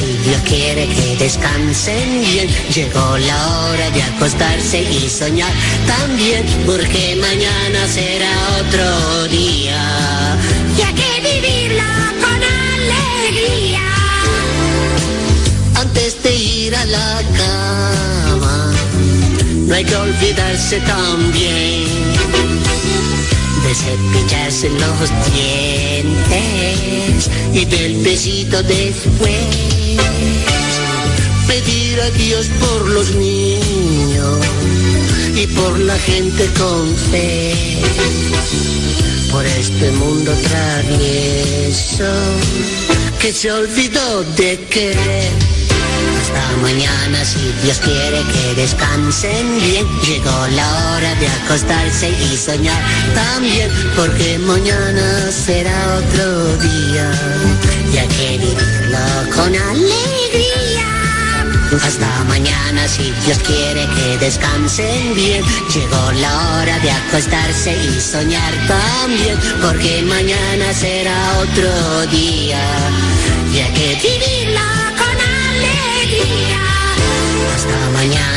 [0.00, 2.48] Si Dios quiere que descansen bien.
[2.74, 5.52] Llegó la hora de acostarse y soñar
[5.86, 10.38] también, porque mañana será otro día.
[10.76, 11.84] Y hay que vivirlo
[12.22, 12.40] con
[12.72, 13.88] alegría.
[15.74, 18.72] Antes de ir a la cama,
[19.66, 21.90] no hay que olvidarse también
[23.62, 29.79] de cepillarse los dientes y del besito después.
[31.46, 34.38] Pedir a Dios por los niños
[35.34, 37.54] y por la gente con fe.
[39.32, 42.12] Por este mundo travieso
[43.20, 45.59] que se olvidó de querer.
[46.32, 49.84] Hasta mañana si Dios quiere que descansen bien.
[50.06, 52.80] Llegó la hora de acostarse y soñar
[53.14, 57.10] también, porque mañana será otro día.
[57.92, 58.98] Y hay que vivirlo
[59.34, 60.86] con alegría.
[61.84, 65.42] Hasta mañana si Dios quiere que descansen bien.
[65.74, 72.60] Llegó la hora de acostarse y soñar también, porque mañana será otro día.
[73.52, 73.96] Y que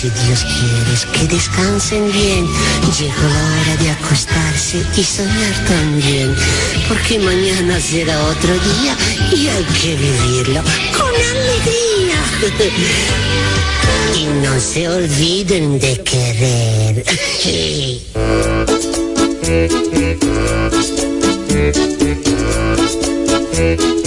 [0.00, 2.46] Si Dios quiere que descansen bien.
[3.00, 6.36] Llegó la hora de acostarse y soñar también,
[6.86, 8.96] porque mañana será otro día
[9.32, 10.62] y hay que vivirlo
[10.96, 12.22] con alegría.
[14.16, 17.04] y no se olviden de querer.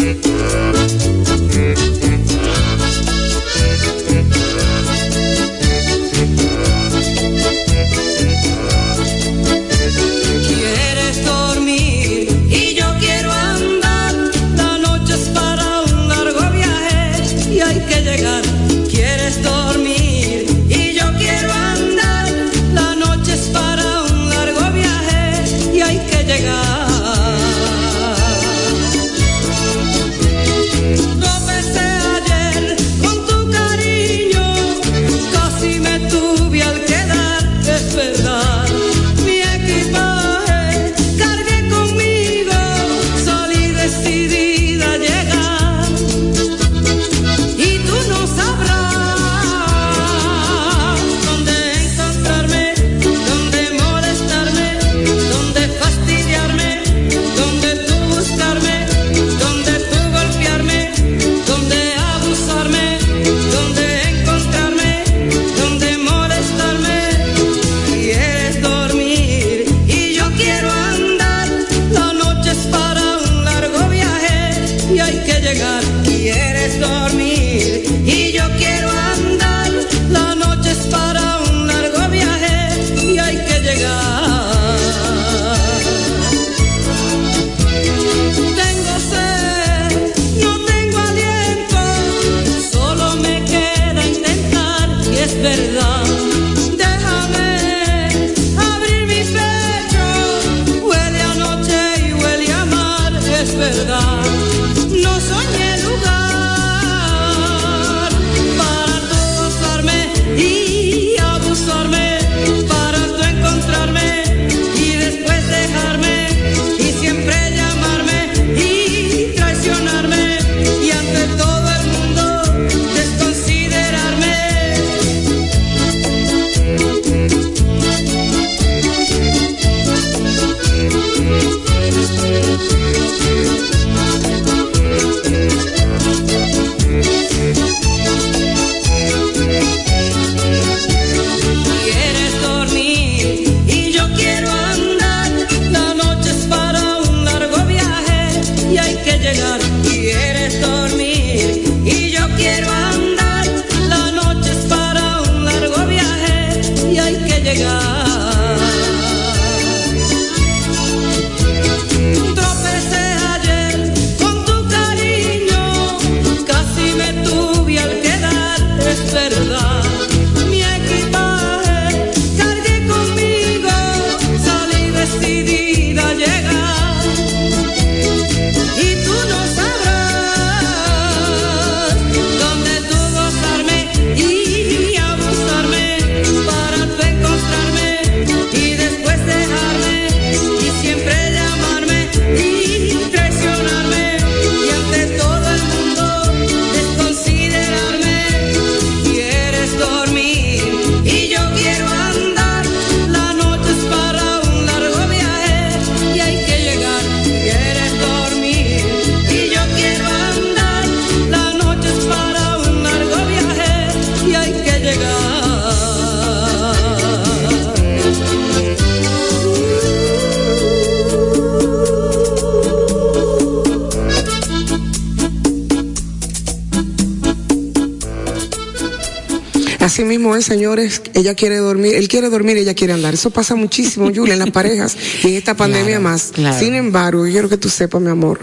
[230.01, 233.13] Así mismo es, señores, ella quiere dormir, él quiere dormir, ella quiere andar.
[233.13, 236.31] Eso pasa muchísimo, Julia, en las parejas y en esta pandemia Claro, más.
[236.33, 236.57] claro.
[236.57, 238.39] Sin embargo, yo quiero que tú sepas, mi amor,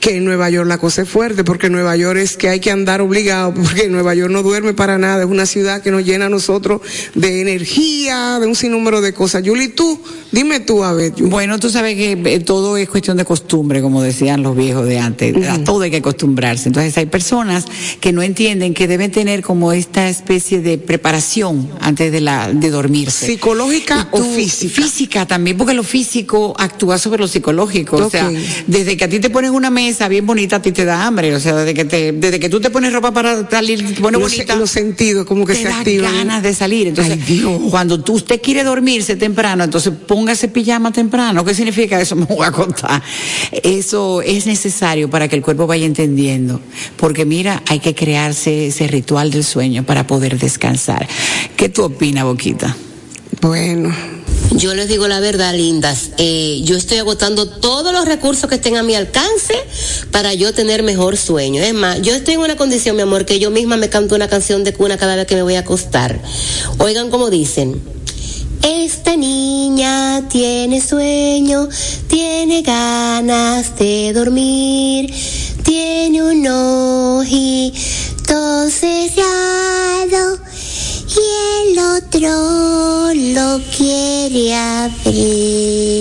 [0.00, 2.60] que en Nueva York la cosa es fuerte, porque en Nueva York es que hay
[2.60, 5.90] que andar obligado, porque en Nueva York no duerme para nada, es una ciudad que
[5.90, 6.80] nos llena a nosotros
[7.14, 9.42] de energía, de un sinnúmero de cosas.
[9.44, 10.00] Julie, tú,
[10.32, 11.12] dime tú, a ver.
[11.18, 14.98] Bueno, tú sabes que eh, todo es cuestión de costumbre, como decían los viejos de
[14.98, 15.48] antes.
[15.48, 16.68] A todo hay que acostumbrarse.
[16.68, 17.64] Entonces hay personas
[18.00, 22.70] que no entienden que deben tener como esta especie de preparación antes de la de
[22.70, 23.26] dormirse.
[23.26, 24.82] ¿Psicológica o física?
[24.82, 27.96] Física también, porque lo físico actúa sobre lo psicológico.
[27.96, 28.30] O sea,
[28.66, 31.34] desde que a ti te ponen una mesa bien bonita, a ti te da hambre.
[31.34, 34.20] O sea, desde que te, desde que tú te pones ropa para salir, te pones
[34.20, 36.12] los, bonita los sentidos como que te se da activan.
[36.14, 36.88] ganas de salir.
[36.88, 37.60] Entonces, Ay, Dios.
[37.70, 41.44] cuando tú usted quiere dormirse temprano, entonces póngase pijama temprano.
[41.44, 42.16] ¿Qué significa eso?
[42.16, 43.02] Me voy a contar.
[43.62, 46.60] Eso es necesario para que el cuerpo vaya entendiendo.
[46.96, 51.06] Porque mira, hay que crearse ese ritual del sueño para poder descansar.
[51.56, 52.76] ¿Qué tú opinas, Boquita?
[53.40, 53.94] Bueno,
[54.52, 56.10] Yo les digo la verdad, lindas.
[56.16, 59.54] Eh, yo estoy agotando todos los recursos que estén a mi alcance
[60.10, 61.62] para yo tener mejor sueño.
[61.62, 64.28] Es más, yo estoy en una condición, mi amor, que yo misma me canto una
[64.28, 66.20] canción de cuna cada vez que me voy a acostar.
[66.78, 67.80] Oigan cómo dicen.
[68.62, 71.68] Esta niña tiene sueño,
[72.08, 75.12] tiene ganas de dormir,
[75.62, 77.78] tiene un ojito
[78.70, 80.38] cerrado
[81.16, 81.20] y
[81.70, 85.98] el otro lo quiere abrir.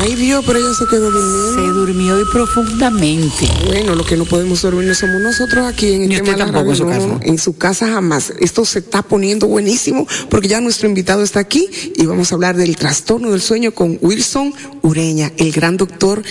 [0.00, 1.54] Ay Dios, pero ella se quedó durmiendo.
[1.54, 3.48] Se durmió hoy profundamente.
[3.66, 6.70] Bueno, lo que no podemos dormir no somos nosotros aquí en Ni este usted tampoco
[6.70, 7.06] en su casa.
[7.06, 8.32] no, en su casa jamás.
[8.40, 12.56] Esto se está poniendo buenísimo porque ya nuestro invitado está aquí y vamos a hablar
[12.56, 16.22] del trastorno del sueño con Wilson Ureña, el gran doctor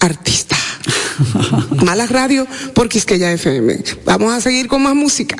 [0.00, 0.56] artista.
[1.84, 3.82] Mala Radio por Quisqueya FM.
[4.04, 5.36] Vamos a seguir con más música.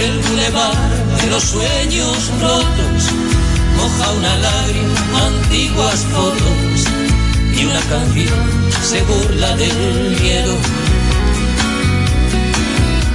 [0.00, 3.12] Por el bulevar de los sueños rotos,
[3.76, 6.86] moja una lágrima antiguas fotos
[7.54, 10.56] y una canción se burla del miedo.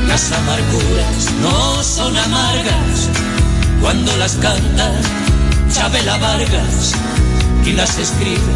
[0.07, 3.09] Las amarguras no son amargas
[3.81, 4.91] cuando las canta
[5.73, 6.93] Chabela Vargas
[7.65, 8.53] y las escribe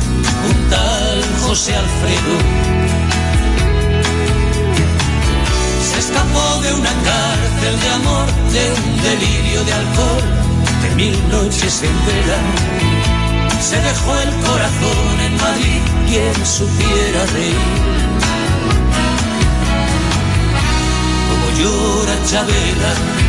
[0.47, 2.88] un tal José Alfredo.
[8.53, 10.23] De un delirio de alcohol,
[10.81, 12.99] de mil noches en verano
[13.61, 17.55] se dejó el corazón en Madrid, quien supiera reír.
[21.29, 23.19] Como llora Chabela.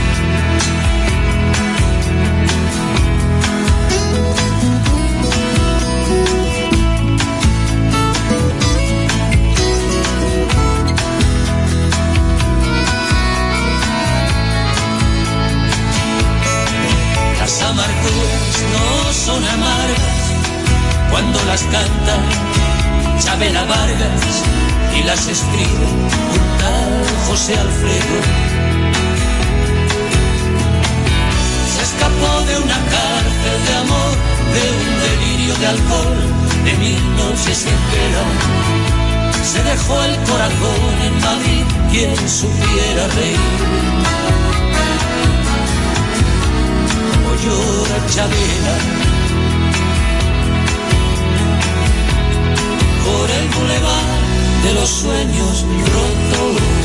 [21.11, 22.16] Cuando las canta
[23.18, 24.42] Chabela Vargas
[24.96, 28.16] y las escribe un José Alfredo.
[31.74, 34.12] Se escapó de una cárcel de amor,
[34.55, 36.16] de un delirio de alcohol,
[36.64, 38.40] de mil noches en verano.
[39.42, 43.38] Se dejó el corazón en Madrid, quien supiera reír.
[47.12, 49.10] Como llora Chabela.
[53.11, 54.05] Por el bulevar
[54.65, 56.80] de los sueños rotos.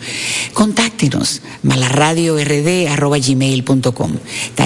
[0.53, 4.11] Contáctenos, malaradiord.gmail.com.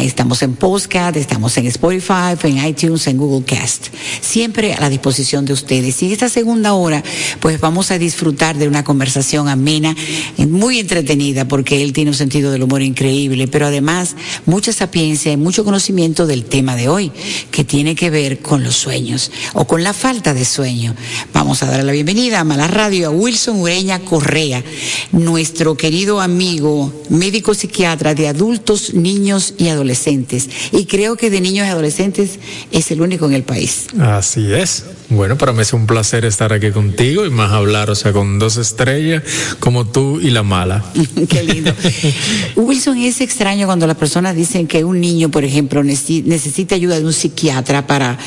[0.01, 3.87] Estamos en Postcat, estamos en Spotify, en iTunes, en Google Cast.
[4.19, 6.03] Siempre a la disposición de ustedes.
[6.03, 7.01] Y esta segunda hora,
[7.39, 9.95] pues vamos a disfrutar de una conversación amena,
[10.37, 15.31] eh, muy entretenida, porque él tiene un sentido del humor increíble, pero además mucha sapiencia
[15.31, 17.11] y mucho conocimiento del tema de hoy,
[17.51, 20.95] que tiene que ver con los sueños o con la falta de sueño.
[21.33, 24.63] Vamos a dar la bienvenida a Mala Radio a Wilson Ureña Correa,
[25.11, 30.49] nuestro querido amigo, médico psiquiatra de adultos, niños y adolescentes.
[30.71, 32.39] Y creo que de niños y adolescentes
[32.71, 33.87] es el único en el país.
[33.99, 34.85] Así es.
[35.09, 38.38] Bueno, para mí es un placer estar aquí contigo y más hablar, o sea, con
[38.39, 39.23] dos estrellas
[39.59, 40.83] como tú y la mala.
[41.29, 41.73] Qué lindo.
[42.55, 46.99] Wilson, es extraño cuando las personas dicen que un niño, por ejemplo, necesi- necesita ayuda
[46.99, 48.17] de un psiquiatra para...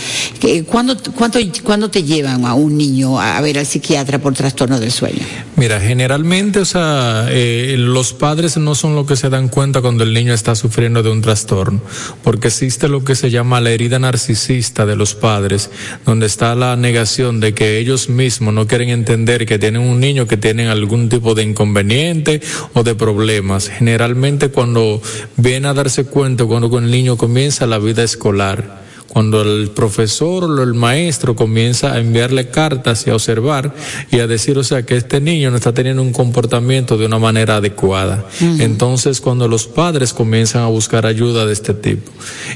[0.67, 4.91] ¿cuándo, cuánto, ¿Cuándo te llevan a un niño a ver al psiquiatra por trastorno del
[4.91, 5.21] sueño?
[5.57, 10.05] Mira, generalmente, o sea, eh, los padres no son los que se dan cuenta cuando
[10.05, 11.81] el niño está sufriendo de un trastorno,
[12.23, 15.71] porque existe lo que se llama la herida narcisista de los padres,
[16.05, 20.27] donde está la negación de que ellos mismos no quieren entender que tienen un niño
[20.27, 22.43] que tiene algún tipo de inconveniente
[22.75, 23.71] o de problemas.
[23.71, 25.01] Generalmente cuando
[25.39, 28.83] viene a darse cuenta, cuando el niño comienza la vida escolar,
[29.13, 33.75] cuando el profesor o el maestro comienza a enviarle cartas y a observar
[34.11, 37.19] y a decir, o sea, que este niño no está teniendo un comportamiento de una
[37.19, 38.25] manera adecuada.
[38.41, 42.11] Entonces, cuando los padres comienzan a buscar ayuda de este tipo.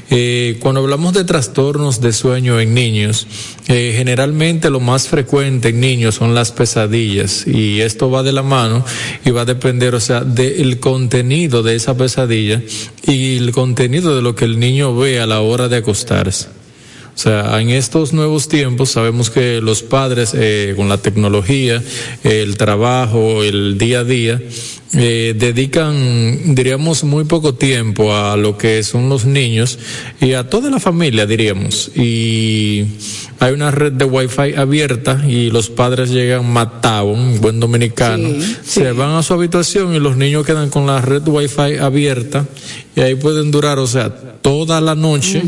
[0.09, 3.27] Eh, cuando hablamos de trastornos de sueño en niños,
[3.67, 8.43] eh, generalmente lo más frecuente en niños son las pesadillas y esto va de la
[8.43, 8.85] mano
[9.25, 12.61] y va a depender, o sea, del contenido de esa pesadilla
[13.05, 16.47] y el contenido de lo que el niño ve a la hora de acostarse.
[17.17, 21.81] O sea, en estos nuevos tiempos sabemos que los padres, eh, con la tecnología,
[22.23, 24.39] el trabajo, el día a día,
[24.93, 29.79] eh, dedican, diríamos, muy poco tiempo a lo que son los niños
[30.21, 31.89] y a toda la familia, diríamos.
[31.95, 32.85] Y
[33.39, 38.29] hay una red de wifi abierta y los padres llegan matados, un buen dominicano,
[38.63, 42.45] se van a su habitación y los niños quedan con la red wifi abierta
[42.95, 44.09] y ahí pueden durar, o sea,
[44.41, 45.43] toda la noche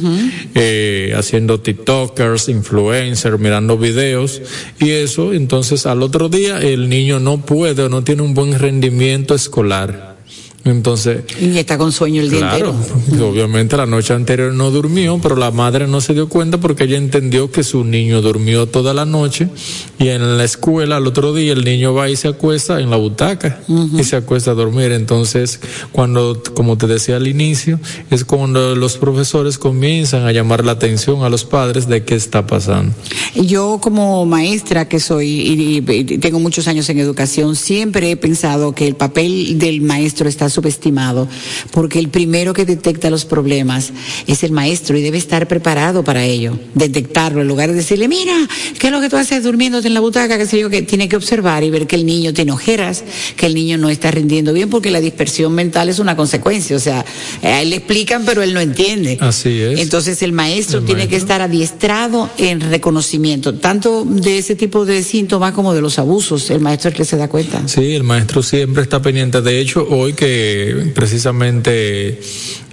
[0.54, 4.42] eh, haciendo TikTokers, influencers, mirando videos.
[4.80, 8.60] Y eso, entonces al otro día el niño no puede o no tiene un buen
[8.60, 10.09] rendimiento escolar.
[10.66, 12.76] Entonces, Y está con sueño el día Claro,
[13.08, 13.30] entero.
[13.30, 16.98] obviamente la noche anterior no durmió, pero la madre no se dio cuenta porque ella
[16.98, 19.48] entendió que su niño durmió toda la noche
[20.00, 22.98] y en la escuela al otro día el niño va y se acuesta en la
[22.98, 23.62] butaca
[23.98, 24.92] y se acuesta a dormir.
[24.92, 25.62] Entonces,
[25.94, 27.80] cuando, como te decía al inicio,
[28.12, 32.46] es cuando los profesores comienzan a llamar la atención a los padres de qué está
[32.46, 32.94] pasando.
[33.34, 38.74] Yo como maestra que soy y- y tengo muchos años en educación, siempre he pensado
[38.76, 41.28] que el papel del maestro está subestimado,
[41.72, 43.92] porque el primero que detecta los problemas
[44.28, 48.36] es el maestro y debe estar preparado para ello, detectarlo, en lugar de decirle, mira,
[48.80, 50.38] ¿qué es lo que tú haces durmiéndote en la butaca?
[50.38, 53.04] Que sé yo, que tiene que observar y ver que el niño tiene ojeras,
[53.36, 56.80] que el niño no está rindiendo bien, porque la dispersión mental es una consecuencia, o
[56.80, 57.06] sea,
[57.44, 59.18] a él le explican, pero él no entiende.
[59.20, 59.80] Así es.
[59.80, 65.04] Entonces el maestro El tiene que estar adiestrado en reconocimiento, tanto de ese tipo de
[65.04, 66.50] síntomas como de los abusos.
[66.50, 67.68] El maestro es el que se da cuenta.
[67.68, 69.42] Sí, el maestro siempre está pendiente.
[69.42, 70.39] De hecho, hoy que
[70.94, 72.20] precisamente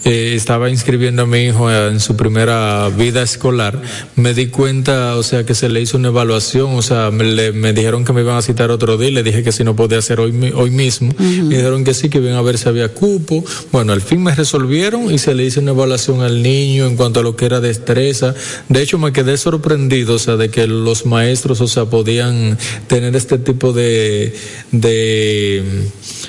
[0.06, 3.82] eh, estaba inscribiendo a mi hijo en su primera vida escolar,
[4.14, 7.52] me di cuenta, o sea, que se le hizo una evaluación, o sea, me, le-
[7.52, 9.98] me dijeron que me iban a citar otro día, le dije que si no podía
[9.98, 13.44] hacer hoy, hoy mismo, me dijeron que sí, que iban a ver si había cupo.
[13.72, 17.20] Bueno, al fin me resolvieron y se le hizo una evaluación al niño en cuanto
[17.20, 18.34] a lo que era destreza.
[18.68, 22.56] De hecho, me quedé sorprendido, o sea, de que los maestros, o sea, podían
[22.86, 24.34] tener este tipo de,
[24.72, 25.62] de,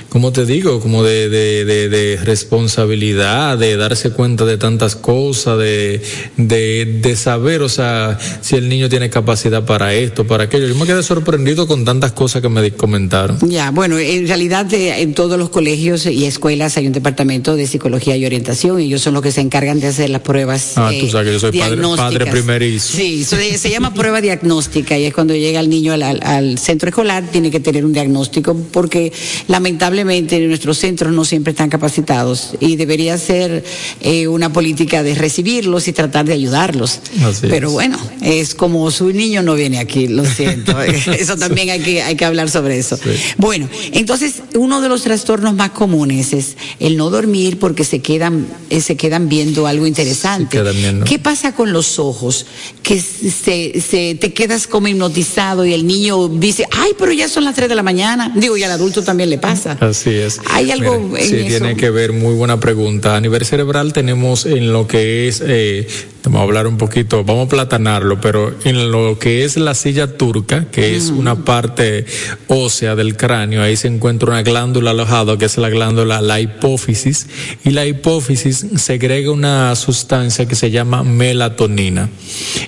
[0.10, 0.80] ¿cómo te digo?
[0.80, 6.02] Como de, de, de, de responsabilidad, de darse cuenta de tantas cosas, de,
[6.38, 10.68] de, de saber, o sea, si el niño tiene capacidad para esto, para aquello.
[10.68, 13.38] Yo me quedé sorprendido con tantas cosas que me comentaron.
[13.50, 17.68] Ya, bueno, en realidad eh, en todos los colegios y escuelas hay un departamento de
[17.68, 20.74] psicología y orientación y ellos son los que se encargan de hacer las pruebas.
[20.78, 22.96] Ah, eh, tú sabes que yo soy padre, padre primerizo.
[22.96, 26.58] Sí, se, se llama prueba diagnóstica y es cuando llega el niño al, al- al
[26.60, 29.12] centro escolar, tiene que tener un diagnóstico porque
[29.48, 33.64] lamentablemente nuestros centros no siempre están capacitados y debería ser hacer
[34.02, 37.00] eh, una política de recibirlos y tratar de ayudarlos.
[37.24, 37.74] Así Pero es.
[37.74, 40.80] bueno, es como su niño no viene aquí, lo siento.
[40.82, 43.00] eso también hay que, hay que hablar sobre eso.
[43.38, 48.48] Bueno, entonces uno de los trastornos más comunes es el no dormir porque se quedan,
[48.70, 50.62] eh, se quedan viendo algo interesante.
[50.62, 51.06] viendo.
[51.06, 52.46] ¿Qué pasa con los ojos?
[52.84, 57.44] Que se, se, te quedas como hipnotizado y el niño dice, ay, pero ya son
[57.46, 58.32] las 3 de la mañana.
[58.36, 59.78] Digo, y al adulto también le pasa.
[59.80, 60.40] Así es.
[60.52, 61.48] Hay algo Mira, en sí, eso.
[61.48, 63.16] tiene que ver, muy buena pregunta.
[63.16, 65.88] A nivel cerebral tenemos en lo que es, eh,
[66.24, 70.18] vamos a hablar un poquito, vamos a platanarlo, pero en lo que es la silla
[70.18, 72.06] turca, que es una parte
[72.48, 77.28] ósea del cráneo, ahí se encuentra una glándula alojada, que es la glándula, la hipófisis,
[77.64, 82.10] y la hipófisis segrega una sustancia que se llama melatonina.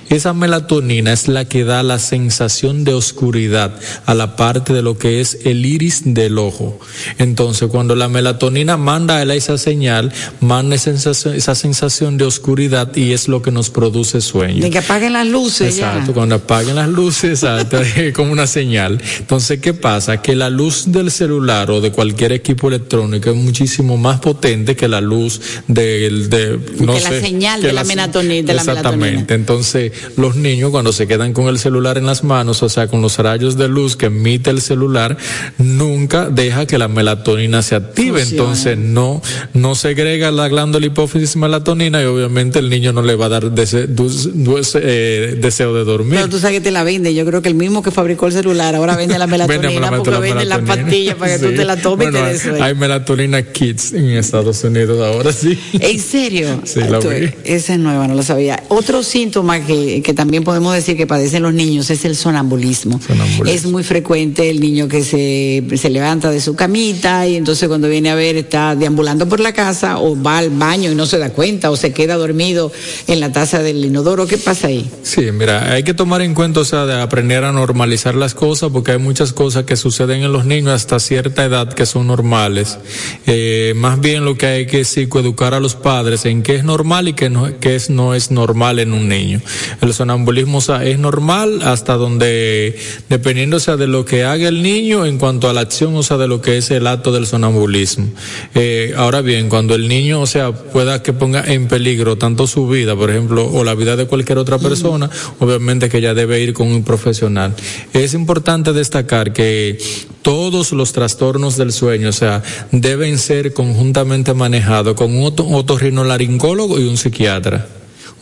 [0.08, 3.74] Esa melatonina es la que da la sensación de oscuridad
[4.06, 6.78] a la parte de lo que es el iris del ojo.
[7.18, 12.24] Entonces, cuando la melatonina manda a él esa señal, manda esa sensación, esa sensación de
[12.24, 14.62] oscuridad y es lo que nos produce sueño.
[14.62, 16.14] De que apaguen las luces Exacto, ya.
[16.14, 17.78] cuando apaguen las luces, exacto,
[18.14, 19.00] como una señal.
[19.18, 20.20] Entonces, ¿qué pasa?
[20.22, 24.88] Que la luz del celular o de cualquier equipo electrónico es muchísimo más potente que
[24.88, 29.06] la luz del, de, no que la señal que de la melatonina- de la Exactamente.
[29.06, 29.34] melatonina.
[29.34, 33.02] Entonces, los niños cuando se quedan con el celular en las manos, o sea, con
[33.02, 35.16] los rayos de luz que emite el celular,
[35.58, 38.22] nunca deja que la melatonina se active.
[38.22, 39.22] Entonces, no,
[39.54, 43.44] no segrega la glándula hipófisis melatonina y obviamente el niño no le va a dar
[43.50, 46.16] dese- dus- dus- eh, deseo de dormir.
[46.16, 47.14] Pero tú sabes que te la vende.
[47.14, 49.88] Yo creo que el mismo que fabricó el celular ahora vende la melatonina Vende la
[49.90, 50.34] porque melatonina.
[50.36, 51.54] vende las pastillas para que tú Sí.
[51.56, 52.64] te la tomes Bueno, y te hay- des sueño.
[52.64, 55.58] Hay melatonina kits en Estados Unidos ahora sí.
[55.72, 56.60] ¿En serio?
[56.64, 57.30] Sí, la Tú- vi.
[57.44, 58.59] Esa es nueva, no lo sabía.
[58.72, 63.00] Otro síntoma que, que también podemos decir que padecen los niños es el sonambulismo.
[63.44, 67.88] Es muy frecuente el niño que se, se levanta de su camita y entonces cuando
[67.88, 71.18] viene a ver está deambulando por la casa o va al baño y no se
[71.18, 72.70] da cuenta o se queda dormido
[73.08, 74.28] en la taza del inodoro.
[74.28, 74.88] ¿Qué pasa ahí?
[75.02, 78.70] Sí, mira, hay que tomar en cuenta, o sea, de aprender a normalizar las cosas,
[78.70, 82.78] porque hay muchas cosas que suceden en los niños hasta cierta edad que son normales.
[83.26, 87.08] Eh, más bien lo que hay que psicoeducar a los padres en qué es normal
[87.08, 89.40] y qué no, qué es, no es normal en un niño.
[89.80, 92.76] El sonambulismo, o sea, es normal hasta donde,
[93.08, 96.02] dependiendo, o sea, de lo que haga el niño en cuanto a la acción, o
[96.02, 98.08] sea, de lo que es el acto del sonambulismo.
[98.54, 102.68] Eh, ahora bien, cuando el niño, o sea, pueda que ponga en peligro tanto su
[102.68, 105.08] vida, por ejemplo, o la vida de cualquier otra persona,
[105.38, 107.54] obviamente que ya debe ir con un profesional.
[107.94, 109.78] Es importante destacar que
[110.22, 112.42] todos los trastornos del sueño, o sea,
[112.72, 117.66] deben ser conjuntamente manejados con un oto- otorrinolaringólogo y un psiquiatra.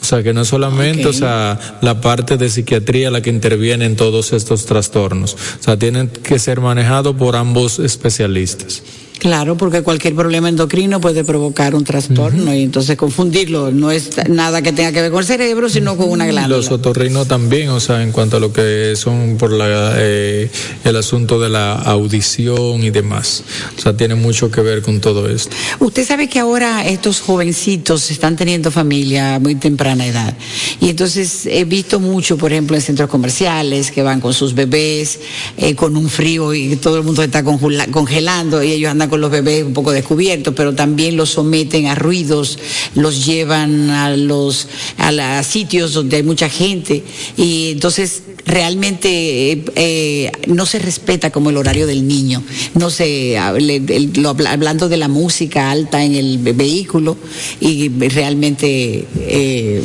[0.01, 3.85] O sea, que no es solamente, o sea, la parte de psiquiatría la que interviene
[3.85, 5.35] en todos estos trastornos.
[5.35, 8.83] O sea, tienen que ser manejados por ambos especialistas.
[9.19, 14.63] Claro, porque cualquier problema endocrino puede provocar un trastorno y entonces confundirlo no es nada
[14.63, 16.57] que tenga que ver con el cerebro, sino con una glándula.
[16.57, 20.49] Los otorrinos también, o sea, en cuanto a lo que son por la, eh,
[20.85, 23.43] el asunto de la audición y demás.
[23.77, 25.55] O sea, tiene mucho que ver con todo esto.
[25.81, 30.35] Usted sabe que ahora estos jovencitos están teniendo familia a muy temprana edad.
[30.81, 35.19] Y entonces he visto mucho, por ejemplo, en centros comerciales que van con sus bebés,
[35.57, 39.21] eh, con un frío y todo el mundo está congela- congelando y ellos andan con
[39.21, 42.59] los bebés un poco descubiertos, pero también los someten a ruidos,
[42.95, 47.03] los llevan a los a, la- sitios donde hay mucha gente
[47.37, 52.43] y entonces realmente eh, eh, no se respeta como el horario del niño.
[52.75, 57.17] No se el- hablando de la música alta en el ve- vehículo
[57.61, 59.83] y realmente eh,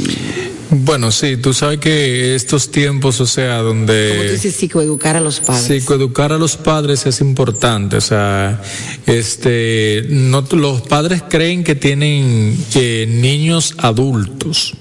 [0.75, 5.19] Bueno, sí, tú sabes que estos tiempos, o sea, como tú donde dices, psicoeducar a
[5.19, 5.65] los padres.
[5.65, 8.59] psicoeducar a los padres es importante, o sea,
[9.05, 14.73] este, no, los padres creen que tienen eh, niños adultos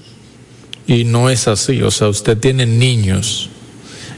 [0.87, 3.49] y no es así, o sea, usted tiene niños.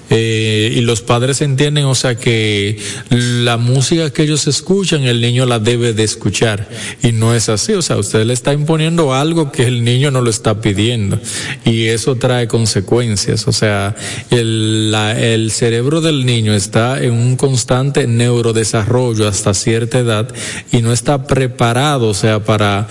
[0.10, 2.77] Eh, y los padres entienden, o sea, que
[3.10, 6.69] la música que ellos escuchan, el niño la debe de escuchar.
[7.02, 10.22] Y no es así, o sea, usted le está imponiendo algo que el niño no
[10.22, 11.19] lo está pidiendo.
[11.65, 13.95] Y eso trae consecuencias, o sea,
[14.30, 20.27] el, la- el cerebro del niño está en un constante neurodesarrollo hasta cierta edad
[20.72, 22.88] y no está preparado, o sea, para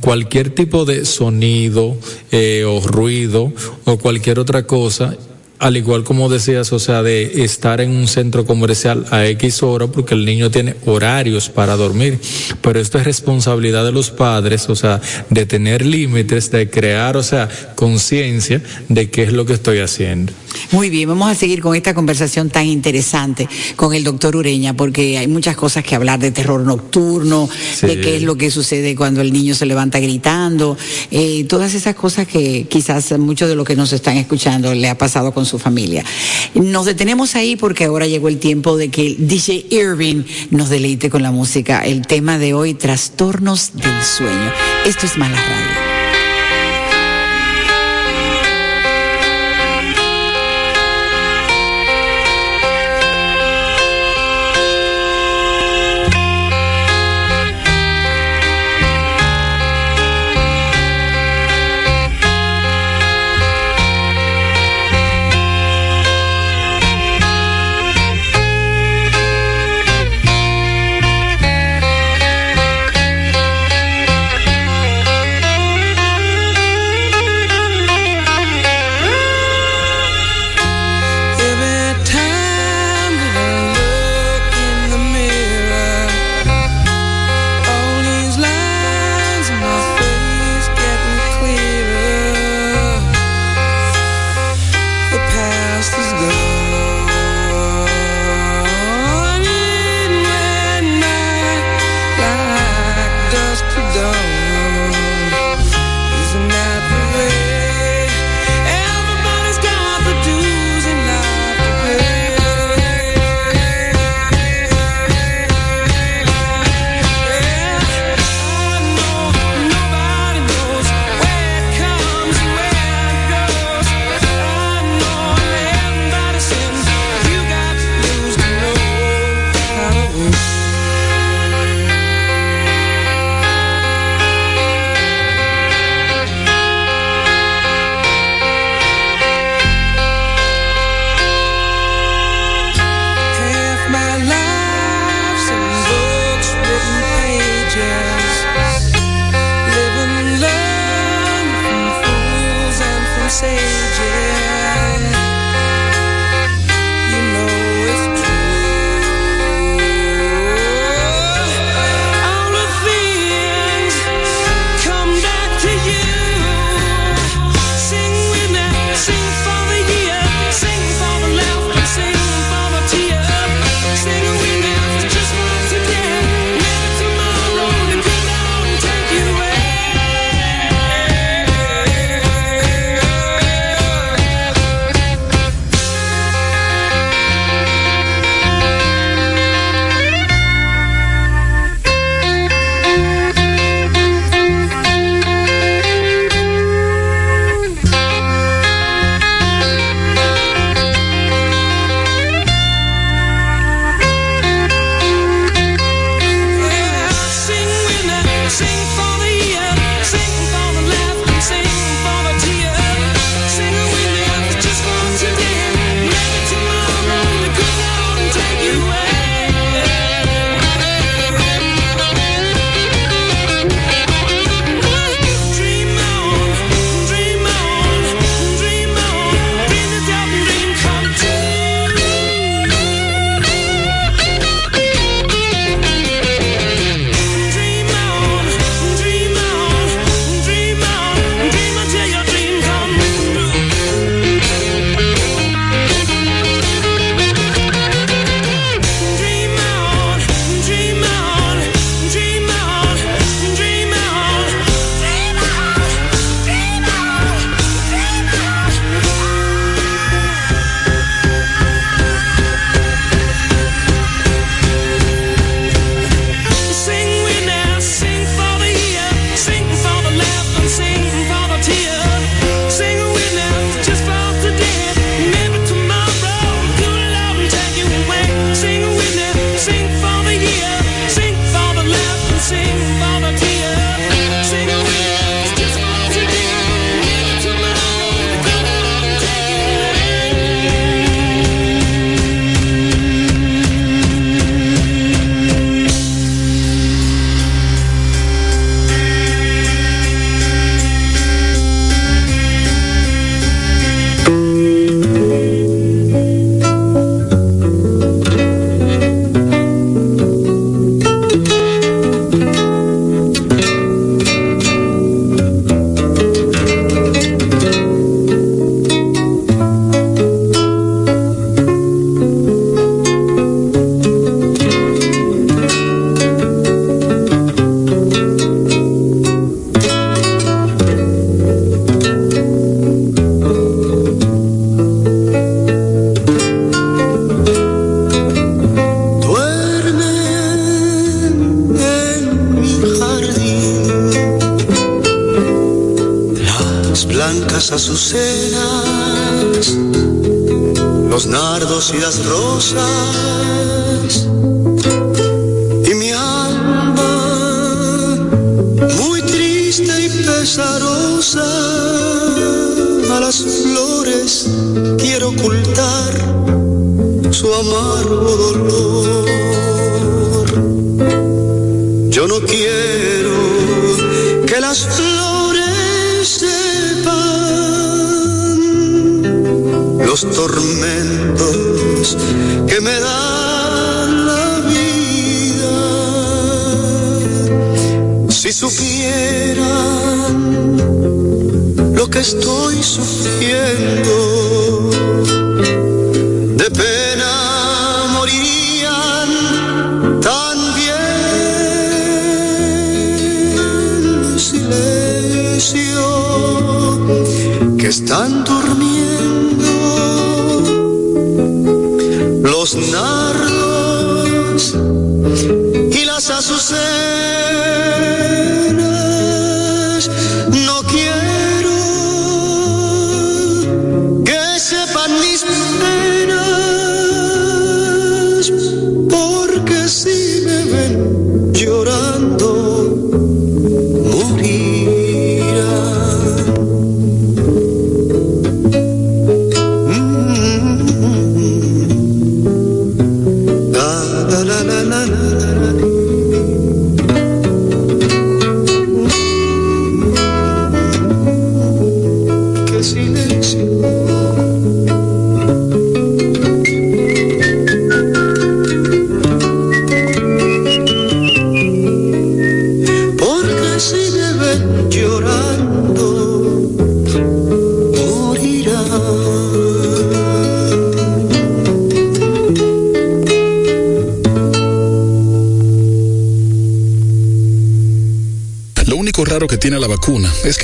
[0.00, 1.96] cualquier tipo de sonido
[2.30, 3.52] eh, o ruido
[3.84, 5.16] o cualquier otra cosa
[5.58, 9.86] al igual como decías, o sea, de estar en un centro comercial a X hora
[9.86, 12.18] porque el niño tiene horarios para dormir.
[12.60, 15.00] Pero esto es responsabilidad de los padres, o sea,
[15.30, 20.32] de tener límites, de crear, o sea, conciencia de qué es lo que estoy haciendo.
[20.72, 25.18] Muy bien, vamos a seguir con esta conversación tan interesante con el doctor Ureña, porque
[25.18, 27.86] hay muchas cosas que hablar de terror nocturno, Sí.
[27.86, 30.76] de qué es lo que sucede cuando el niño se levanta gritando,
[31.10, 34.98] eh, todas esas cosas que quizás muchos de los que nos están escuchando le ha
[34.98, 36.04] pasado con su familia.
[36.54, 41.22] Nos detenemos ahí porque ahora llegó el tiempo de que DJ Irving nos deleite con
[41.22, 41.84] la música.
[41.84, 44.52] El tema de hoy, trastornos del sueño.
[44.84, 45.95] Esto es Mala Radio.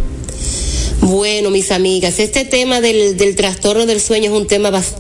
[1.01, 4.94] Bueno, mis amigas, este tema del, del trastorno del sueño es un tema bastante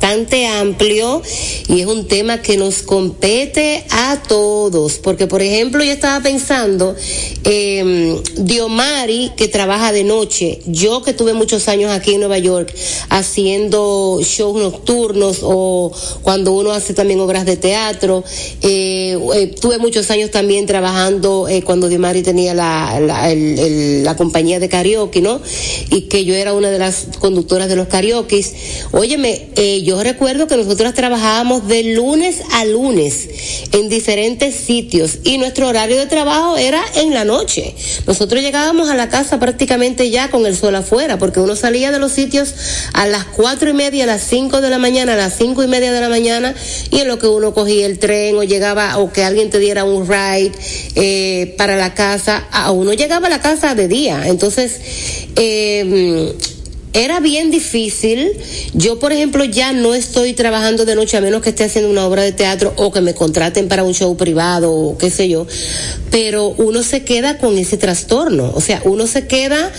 [0.47, 1.21] amplio
[1.67, 4.99] y es un tema que nos compete a todos.
[4.99, 6.95] Porque, por ejemplo, yo estaba pensando,
[7.43, 12.73] eh, Diomari, que trabaja de noche, yo que tuve muchos años aquí en Nueva York
[13.09, 18.23] haciendo shows nocturnos o cuando uno hace también obras de teatro,
[18.61, 24.69] eh, eh, tuve muchos años también trabajando eh, cuando Diomari tenía la, la, compañía de
[24.69, 25.41] karaoke, ¿no?
[25.89, 28.45] Y que yo era una de las conductoras de los karaoke.
[28.91, 33.27] Óyeme, eh, yo recuerdo que nosotros trabajábamos de lunes a lunes
[33.71, 37.75] en diferentes sitios y nuestro horario de trabajo era en la noche.
[38.05, 41.97] Nosotros llegábamos a la casa prácticamente ya con el sol afuera, porque uno salía de
[41.97, 42.53] los sitios
[42.93, 45.67] a las cuatro y media, a las cinco de la mañana, a las cinco y
[45.67, 46.53] media de la mañana,
[46.91, 49.85] y en lo que uno cogía el tren o llegaba, o que alguien te diera
[49.85, 50.51] un ride
[50.93, 54.27] eh, para la casa, a uno llegaba a la casa de día.
[54.27, 54.79] Entonces,
[55.35, 56.35] eh,
[56.95, 58.31] era bien difícil.
[58.73, 62.05] Yo, por ejemplo, ya no estoy trabajando de noche a menos que esté haciendo una
[62.07, 65.45] obra de teatro o que me contraten para un show privado o qué sé yo.
[66.09, 68.49] Pero uno se queda con ese trastorno.
[68.55, 69.71] O sea, uno se queda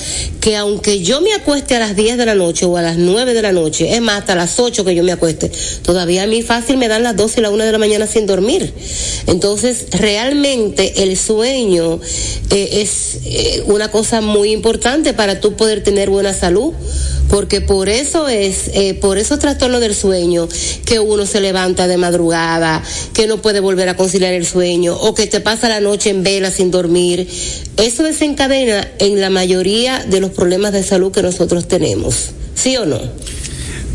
[0.43, 3.32] que aunque yo me acueste a las 10 de la noche o a las 9
[3.32, 5.51] de la noche, es más, hasta las 8 que yo me acueste,
[5.82, 8.26] todavía a mí fácil me dan las 12 y la 1 de la mañana sin
[8.26, 8.74] dormir.
[9.26, 11.98] Entonces, realmente el sueño
[12.51, 16.74] eh, es eh, una cosa muy importante para tú poder tener buena salud
[17.28, 20.49] porque por eso es, eh, por esos trastornos del sueño,
[20.85, 25.15] que uno se levanta de madrugada, que no puede volver a conciliar el sueño, o
[25.15, 27.28] que te pasa la noche en vela sin dormir.
[27.77, 32.31] Eso desencadena en la mayoría de los problemas de salud que nosotros tenemos.
[32.55, 33.01] ¿Sí o no?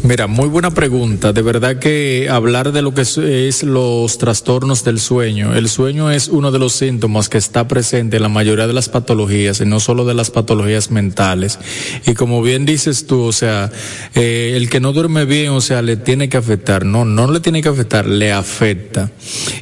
[0.04, 1.32] Mira, muy buena pregunta.
[1.32, 5.56] De verdad que hablar de lo que es, los trastornos del sueño.
[5.56, 8.90] El sueño es uno de los síntomas que está presente en la mayoría de las
[8.90, 11.60] patologías y no solo de las patologías mentales.
[12.08, 13.72] Y como bien dices tú, o sea,
[14.16, 16.84] eh, el que no duerme bien, o sea, le tiene que afectar.
[16.84, 19.12] No, no le tiene que afectar, le afecta.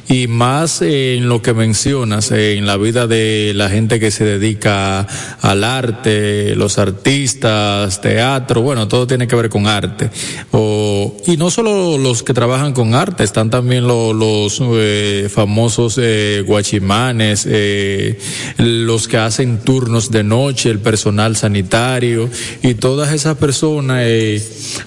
[0.08, 5.06] Y más en lo que mencionas, en la vida de la gente que se dedica
[5.42, 10.08] al arte, los artistas, teatro, bueno, todo tiene que ver con arte
[10.52, 15.98] o y no solo los que trabajan con arte, están también lo- los eh, famosos
[16.02, 18.18] eh, guachimanes, eh,
[18.58, 22.28] los que hacen turnos de noche, el personal sanitario
[22.62, 24.04] y todas esas personas,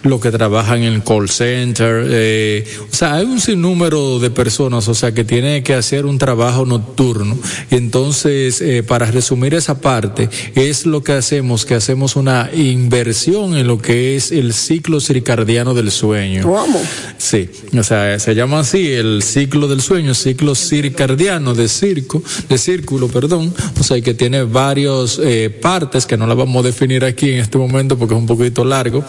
[0.04, 5.14] los que trabajan en call center, o sea, hay un sinnúmero de personas, o sea,
[5.14, 7.38] que tienen que hacer un trabajo nocturno.
[7.72, 13.68] Y entonces, para resumir esa parte, es lo que hacemos, que hacemos una inversión en
[13.68, 16.44] lo que es el ciclo circadiano del sueño.
[16.44, 16.80] ¿Cómo?
[17.18, 22.58] Sí, o sea, se llama así el ciclo del sueño, ciclo circadiano de circo, de
[22.58, 27.04] círculo, perdón, o sea, que tiene varios eh, partes que no las vamos a definir
[27.04, 29.04] aquí en este momento porque es un poquito largo.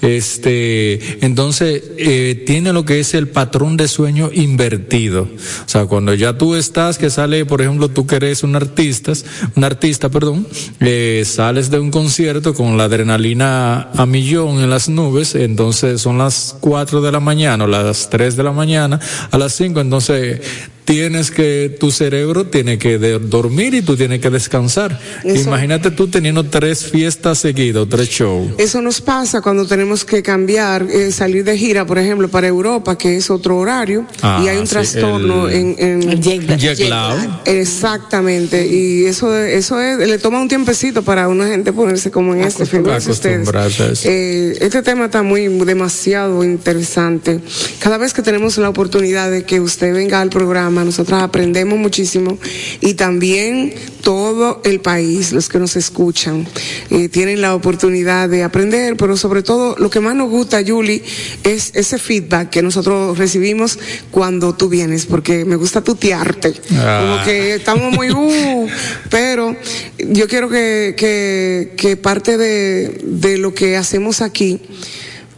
[0.00, 5.22] Este, entonces, eh, tiene lo que es el patrón de sueño invertido.
[5.24, 9.12] O sea, cuando ya tú estás, que sale, por ejemplo, tú que eres un artista,
[9.54, 10.46] un artista, perdón,
[10.80, 16.18] eh, sales de un concierto con la adrenalina a millón en las nubes, entonces son
[16.18, 20.40] las 4 de la mañana o las 3 de la mañana, a las 5, entonces
[20.86, 24.98] tienes que, tu cerebro tiene que de- dormir y tú tienes que descansar.
[25.24, 28.52] Eso- Imagínate tú teniendo tres fiestas seguidas, tres shows.
[28.56, 32.96] Eso nos pasa cuando tenemos que cambiar, eh, salir de gira, por ejemplo, para Europa,
[32.96, 36.78] que es otro horario, Ah, y hay un sí, trastorno el- en, en jet- Jet
[36.88, 37.40] lag.
[37.44, 42.42] Exactamente, y eso eso es, le toma un tiempecito para una gente ponerse como en
[42.42, 43.48] este, fíjense ustedes.
[44.04, 47.40] Eh, este tema está muy demasiado interesante.
[47.80, 52.38] Cada vez que tenemos la oportunidad de que usted venga al programa, nosotras aprendemos muchísimo
[52.80, 53.72] y también
[54.02, 56.46] todo el país, los que nos escuchan,
[56.90, 61.02] eh, tienen la oportunidad de aprender, pero sobre todo lo que más nos gusta, Julie,
[61.42, 63.78] es ese feedback que nosotros recibimos
[64.10, 66.54] cuando tú vienes, porque me gusta tutearte.
[66.72, 67.00] Ah.
[67.02, 68.68] Como que estamos muy, uh,
[69.10, 69.56] pero
[69.98, 74.60] yo quiero que, que, que parte de, de lo que hacemos aquí,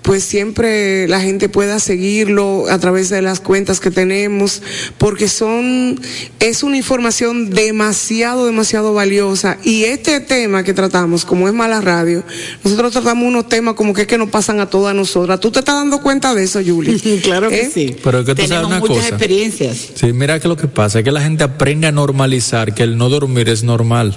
[0.09, 4.63] pues siempre la gente pueda seguirlo a través de las cuentas que tenemos,
[4.97, 6.01] porque son,
[6.41, 9.59] es una información demasiado, demasiado valiosa.
[9.65, 12.25] Y este tema que tratamos, como es mala radio,
[12.65, 15.41] nosotros tratamos unos temas como que, es que nos pasan a todas nosotras.
[15.41, 16.99] ¿Tú te estás dando cuenta de eso, Julie?
[17.23, 17.71] claro que ¿Eh?
[17.71, 17.95] sí.
[18.03, 19.09] Pero es que tú sabes una muchas cosa.
[19.09, 19.89] experiencias.
[19.95, 22.97] Sí, mira que lo que pasa es que la gente aprende a normalizar que el
[22.97, 24.17] no dormir es normal.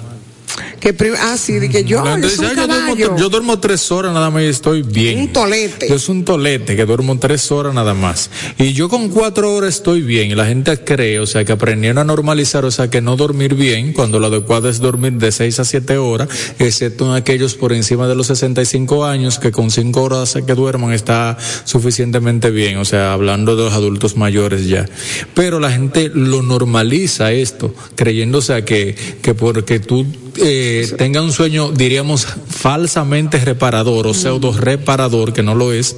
[0.80, 3.16] Que ah, sí, de que yo, yo gente soy dice, un "Ay, yo, duermo, caballo.
[3.16, 5.18] yo duermo tres horas nada más y estoy bien.
[5.20, 5.88] Un tolete.
[5.88, 8.30] Yo soy un tolete que duermo tres horas nada más.
[8.58, 10.30] Y yo con cuatro horas estoy bien.
[10.30, 13.54] Y la gente cree, o sea, que aprendieron a normalizar, o sea, que no dormir
[13.54, 17.72] bien, cuando lo adecuado es dormir de seis a siete horas, excepto en aquellos por
[17.72, 22.78] encima de los 65 años, que con cinco horas que duerman está suficientemente bien.
[22.78, 24.86] O sea, hablando de los adultos mayores ya.
[25.34, 30.06] Pero la gente lo normaliza esto, creyéndose a que, que porque tú
[30.36, 35.96] eh, tenga un sueño, diríamos, falsamente reparador o pseudo reparador, que no lo es,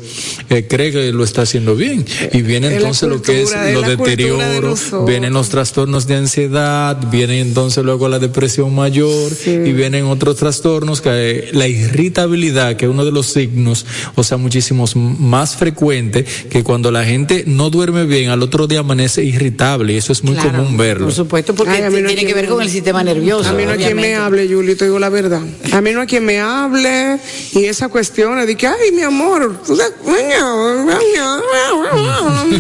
[0.51, 2.05] eh, cree que lo está haciendo bien.
[2.33, 5.07] Y viene entonces lo que es cultura, es los la cultura de deterioros, nosotros.
[5.07, 11.01] vienen los trastornos de ansiedad, viene entonces luego la depresión mayor y vienen otros trastornos,
[11.01, 16.25] que eh, la irritabilidad, que es uno de los signos, o sea, muchísimos más frecuente,
[16.25, 20.23] que cuando la gente no duerme bien, al otro día amanece irritable y eso es
[20.25, 21.07] muy Claro, común verlo.
[21.07, 23.49] Por supuesto, porque Ay, no tiene que ver con el sistema nervioso.
[23.49, 23.77] A mí no
[24.25, 25.41] hable, Julie, te digo la verdad.
[25.73, 27.19] A mí no hay quien me hable
[27.53, 29.61] y esa cuestión de que, ay, mi amor,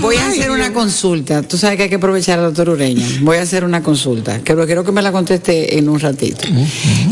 [0.01, 1.43] Voy a hacer una consulta.
[1.43, 3.07] Tú sabes que hay que aprovechar al doctor Ureña.
[3.21, 4.41] Voy a hacer una consulta.
[4.45, 6.47] Pero quiero que me la conteste en un ratito.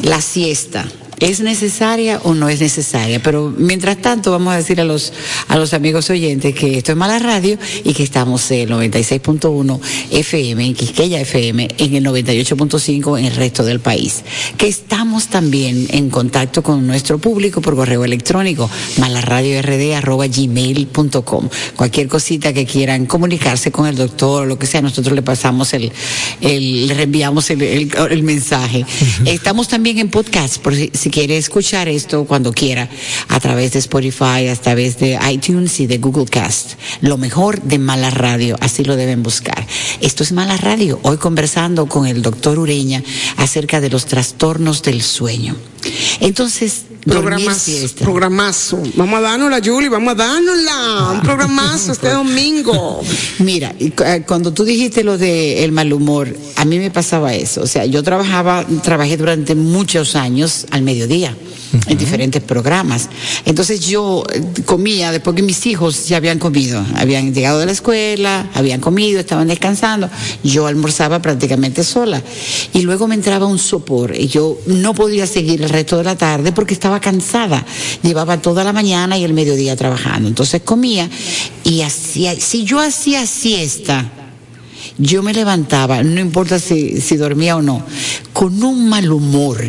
[0.03, 0.87] La siesta.
[1.23, 3.23] ¿Es necesaria o no es necesaria?
[3.23, 5.12] Pero mientras tanto vamos a decir a los,
[5.47, 9.78] a los amigos oyentes que esto es Mala Radio y que estamos en el 96.1
[10.11, 14.24] FM, en Quisqueya FM, en el 98.5 en el resto del país.
[14.59, 18.69] Que estamos también en contacto con nuestro público por correo electrónico,
[18.99, 21.49] malaradiord.gmail.com.
[21.77, 25.73] Cualquier cosita que quieran comunicarse con el doctor o lo que sea, nosotros le pasamos
[25.73, 25.93] el,
[26.40, 28.85] el le reenviamos el, el- el mensaje.
[29.24, 32.89] Estamos también en podcast, por si, si quiere escuchar esto cuando quiera,
[33.29, 36.73] a través de Spotify, a través de iTunes y de Google Cast.
[37.03, 39.65] Lo mejor de Mala Radio, así lo deben buscar.
[40.01, 43.05] Esto es Mala Radio, hoy conversando con el doctor Ureña
[43.37, 45.55] acerca de los trastornos del sueño.
[46.21, 48.83] Entonces, Programazo, programazo.
[48.95, 51.11] Vamos a dárnosla, Julie, vamos a dárnosla.
[51.15, 53.01] Un programazo este domingo.
[53.41, 57.62] Mira, eh, cuando tú dijiste lo de el mal humor, a mí me pasaba eso.
[57.62, 61.37] O sea, yo trabajaba, trabajé durante muchos años al mediodía
[61.87, 63.09] en diferentes programas.
[63.45, 67.73] Entonces yo eh, comía después que mis hijos ya habían comido, habían llegado de la
[67.73, 70.09] escuela, habían comido, estaban descansando.
[70.43, 72.23] Yo almorzaba prácticamente sola
[72.73, 76.16] y luego me entraba un sopor y yo no podía seguir el resto de la
[76.16, 77.64] tarde porque estaba cansada.
[78.02, 80.28] Llevaba toda la mañana y el mediodía trabajando.
[80.28, 81.09] Entonces comía
[81.64, 84.22] y hacía, si yo hacía siesta,
[85.03, 87.85] yo me levantaba, no importa si, si, dormía o no,
[88.33, 89.61] con un mal humor,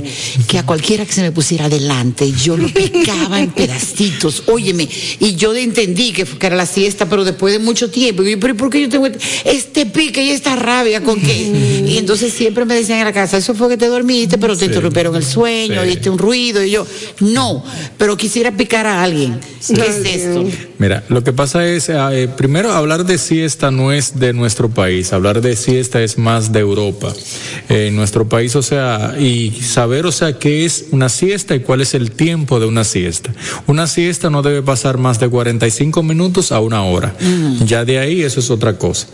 [0.47, 4.87] que a cualquiera que se me pusiera adelante, yo lo picaba en pedacitos, óyeme,
[5.19, 8.39] y yo entendí que, que, era la siesta, pero después de mucho tiempo, y yo,
[8.39, 9.07] pero ¿por qué yo tengo
[9.43, 11.83] este pique y esta rabia con qué?
[11.87, 14.61] Y entonces siempre me decían en la casa, eso fue que te dormiste, pero te
[14.61, 14.65] sí.
[14.65, 15.87] interrumpieron el sueño, sí.
[15.87, 16.85] oíste un ruido, y yo,
[17.21, 17.63] no,
[17.97, 19.39] pero quisiera picar a alguien.
[19.59, 19.73] Sí.
[19.73, 20.45] ¿Qué es esto?
[20.83, 25.13] Mira, lo que pasa es, eh, primero hablar de siesta no es de nuestro país,
[25.13, 27.13] hablar de siesta es más de Europa.
[27.69, 31.61] Eh, en nuestro país, o sea, y saber, o sea, qué es una siesta y
[31.61, 33.33] cuál es el tiempo de una siesta.
[33.65, 37.15] Una siesta no debe pasar más de 45 minutos a una hora.
[37.17, 37.63] Mm.
[37.63, 39.07] Ya de ahí eso es otra cosa.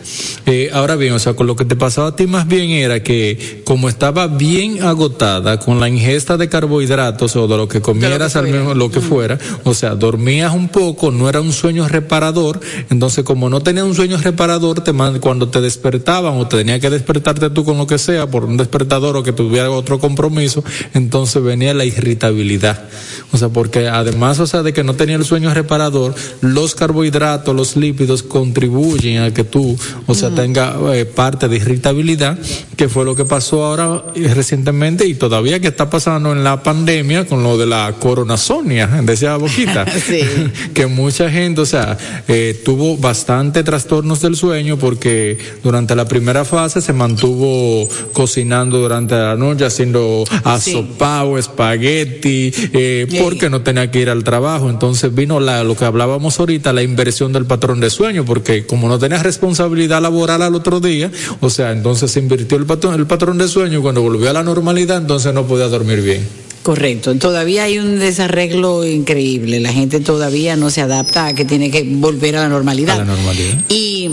[0.47, 3.03] Eh, ahora bien, o sea, con lo que te pasaba a ti más bien era
[3.03, 8.33] que como estaba bien agotada con la ingesta de carbohidratos o de lo que comieras,
[8.33, 9.03] lo que, al menos, lo que mm.
[9.03, 12.59] fuera, o sea, dormías un poco, no era un sueño reparador,
[12.89, 16.89] entonces como no tenía un sueño reparador, te cuando te despertaban o te tenía que
[16.89, 20.63] despertarte tú con lo que sea por un despertador o que tuviera otro compromiso,
[20.93, 22.89] entonces venía la irritabilidad.
[23.31, 27.55] O sea, porque además, o sea, de que no tenía el sueño reparador, los carbohidratos,
[27.55, 29.77] los lípidos contribuyen a que tú,
[30.07, 30.35] o sea, mm.
[30.35, 32.37] tenga eh, parte de irritabilidad,
[32.75, 36.63] que fue lo que pasó ahora eh, recientemente y todavía que está pasando en la
[36.63, 40.21] pandemia con lo de la coronasonia, decía Boquita, sí.
[40.73, 41.97] que mucha gente, o sea,
[42.27, 49.15] eh, tuvo bastante trastornos del sueño porque durante la primera fase se mantuvo cocinando durante
[49.15, 51.39] la noche, haciendo asopao, sí.
[51.39, 53.17] espagueti, eh, sí.
[53.21, 54.69] porque no tenía que ir al trabajo.
[54.69, 58.87] Entonces vino la, lo que hablábamos ahorita, la inversión del patrón de sueño, porque como
[58.87, 63.07] no tenía responsabilidad laboral al otro día, o sea, entonces se invirtió el patrón, el
[63.07, 66.48] patrón de sueño y cuando volvió a la normalidad, entonces no podía dormir bien.
[66.63, 71.71] Correcto, todavía hay un desarreglo increíble, la gente todavía no se adapta a que tiene
[71.71, 72.95] que volver a la normalidad.
[72.95, 73.63] A la normalidad.
[73.69, 74.09] Y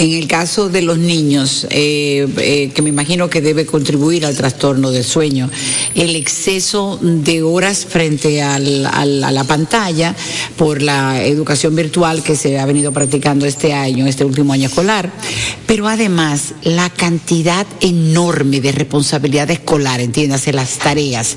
[0.00, 4.34] en el caso de los niños, eh, eh, que me imagino que debe contribuir al
[4.34, 5.50] trastorno del sueño,
[5.94, 10.16] el exceso de horas frente al, al, a la pantalla
[10.56, 15.12] por la educación virtual que se ha venido practicando este año, este último año escolar,
[15.66, 21.36] pero además la cantidad enorme de responsabilidad escolar, entiéndase, las tareas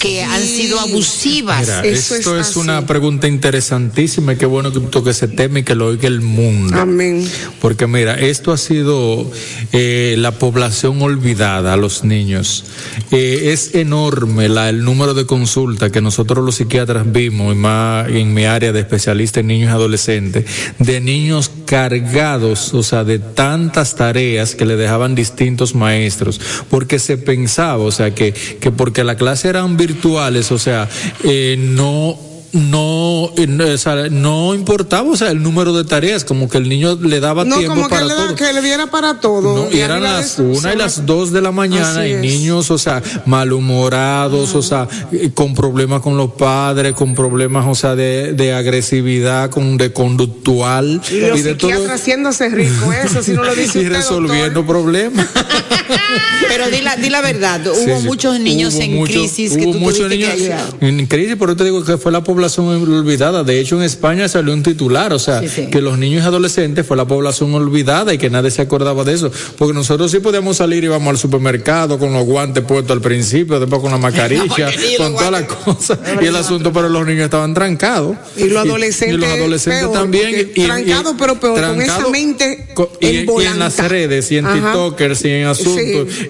[0.00, 0.18] que sí.
[0.18, 1.62] han sido abusivas.
[1.62, 5.60] Mira, Eso esto es, es una pregunta interesantísima y qué bueno que toque ese tema
[5.60, 6.76] y que lo oiga el mundo.
[6.78, 7.26] Amén.
[7.58, 9.30] Porque mira, Esto ha sido
[9.72, 12.64] eh, la población olvidada los niños.
[13.10, 18.34] Eh, es enorme el número de consultas que nosotros los psiquiatras vimos, y más en
[18.34, 20.44] mi área de especialista en niños y adolescentes,
[20.78, 27.18] de niños cargados, o sea, de tantas tareas que le dejaban distintos maestros, porque se
[27.18, 30.88] pensaba, o sea, que, que porque la clase eran virtuales, o sea,
[31.24, 36.58] eh, no no, o sea, no importaba, o sea, el número de tareas, como que
[36.58, 38.34] el niño le daba no, tiempo como para que le, todo.
[38.34, 39.64] que le diera para todo.
[39.64, 43.02] No, y eran las una y las dos de la mañana y niños, o sea,
[43.24, 44.86] malhumorados, o sea,
[45.34, 51.00] con problemas con los padres, con problemas, o sea, de, de agresividad, con de conductual.
[51.10, 51.70] Y, los y de todo.
[51.90, 54.66] haciéndose rico, eso, si no lo dice Y usted, resolviendo doctor.
[54.66, 55.26] problemas.
[56.48, 58.06] Pero di la, di la verdad, hubo Sí, sí.
[58.06, 60.32] muchos niños Hubo en mucho- crisis que hubo tú muchos que niños
[60.80, 63.44] en crisis, por eso te digo que fue la población olvidada.
[63.44, 66.86] De hecho, en España salió un titular, o sea, Sí, que los niños y adolescentes
[66.86, 69.30] fue la población olvidada y que nadie se acordaba de eso.
[69.58, 73.58] Porque nosotros sí podíamos salir y íbamos al supermercado con los guantes puestos al principio,
[73.60, 75.98] después con la mascarilla, con todas las cosas.
[76.20, 78.16] Y el asunto, pero los niños estaban trancados.
[78.36, 80.24] Y los adolescentes Y, los adolescentes peor, también.
[80.30, 82.66] porque Y, y- trancado, pero peor, con esa trancado mente
[83.00, 84.46] y, y en las redes, y en.
[84.52, 85.81] TikTokers, y en asuntos,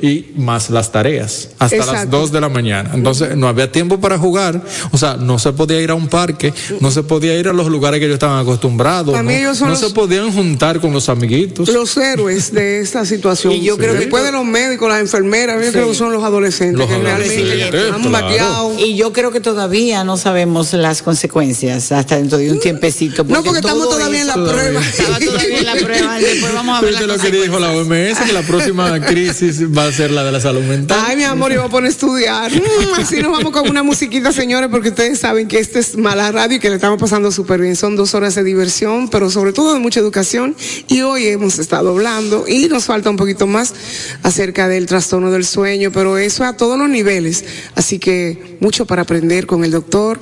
[0.02, 2.18] y más las tareas, hasta las Exacto.
[2.18, 2.90] 2 de la mañana.
[2.94, 4.60] Entonces, no había tiempo para jugar,
[4.90, 7.68] o sea, no se podía ir a un parque, no se podía ir a los
[7.68, 10.80] lugares que ellos estaban acostumbrados, Para no, mí ellos son no los- se podían juntar
[10.80, 11.68] con los amiguitos.
[11.68, 13.52] Los héroes de esta situación.
[13.52, 15.72] Y yo creo que- Después de los médicos, las enfermeras, yo Sí.
[15.72, 18.72] creo que son los adolescentes Los que adolescentes, realmente han claro.
[18.78, 23.24] Y yo creo que todavía no sabemos las consecuencias hasta dentro de un tiempecito.
[23.24, 24.80] No, porque estamos todavía en la prueba.
[24.86, 26.18] Estaba todavía en la prueba.
[26.18, 29.31] Después vamos a ver las lo que dijo la OMS, que la próxima crisis
[29.76, 30.98] va a ser la de la salud mental.
[31.06, 32.52] Ay, mi amor, yo voy a poner a estudiar.
[32.62, 36.30] Mm, así nos vamos con una musiquita, señores, porque ustedes saben que esto es mala
[36.30, 37.76] radio y que le estamos pasando súper bien.
[37.76, 40.54] Son dos horas de diversión, pero sobre todo de mucha educación.
[40.88, 43.74] Y hoy hemos estado hablando y nos falta un poquito más
[44.22, 47.44] acerca del trastorno del sueño, pero eso a todos los niveles.
[47.74, 50.20] Así que mucho para aprender con el doctor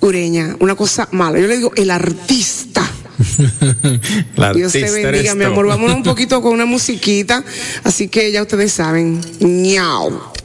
[0.00, 0.56] Ureña.
[0.60, 1.38] Una cosa mala.
[1.38, 2.75] Yo le digo, el artista.
[4.54, 5.66] Dios te bendiga, mi amor.
[5.66, 7.44] Vámonos un poquito con una musiquita.
[7.84, 9.20] Así que ya ustedes saben.
[9.40, 10.35] Ñao.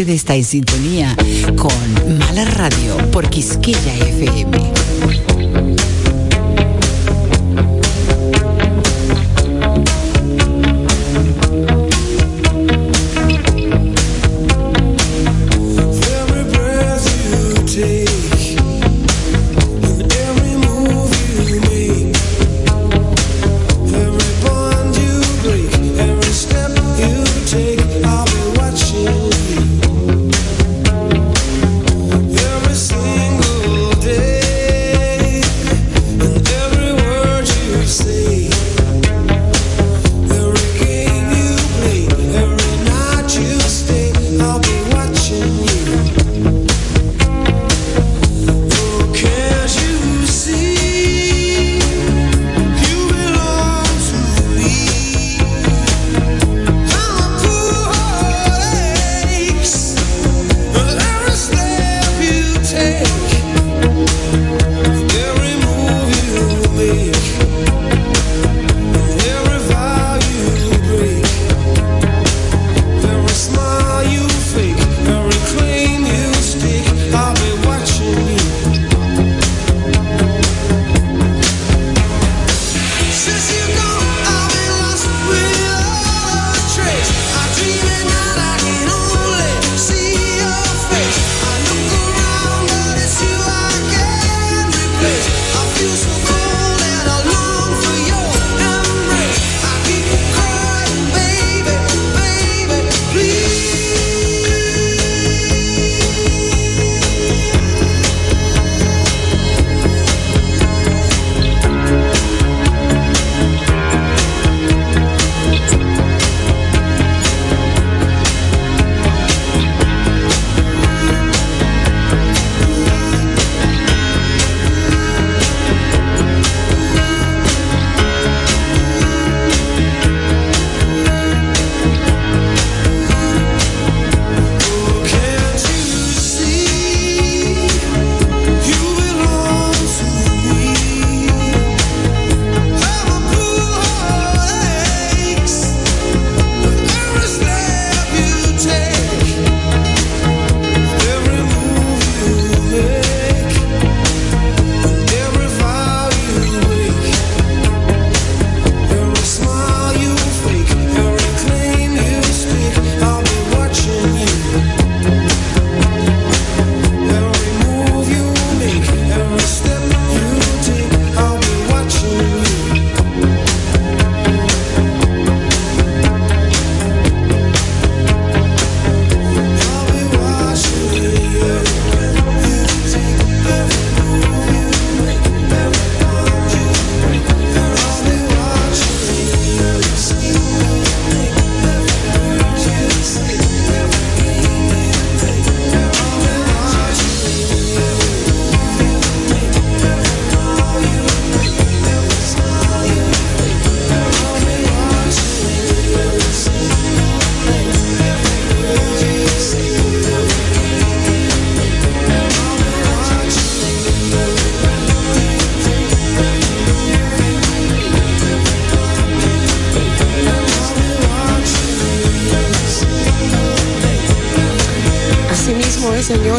[0.00, 1.14] Usted está en sintonía
[1.58, 5.29] con Mala Radio por Quisqueya FM.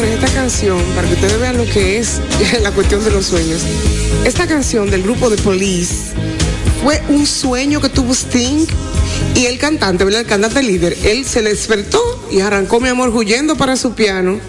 [0.08, 2.20] Esta canción, para que ustedes vean lo que es
[2.62, 3.62] la cuestión de los sueños.
[4.24, 6.12] Esta canción del grupo de Police
[6.82, 8.66] fue un sueño que tuvo Sting
[9.34, 10.22] y el cantante, ¿verdad?
[10.22, 12.00] El cantante líder, él se despertó
[12.30, 14.40] y arrancó mi amor huyendo para su piano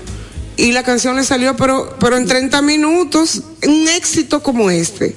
[0.56, 5.16] y la canción le salió, pero, pero en 30 minutos, un éxito como este.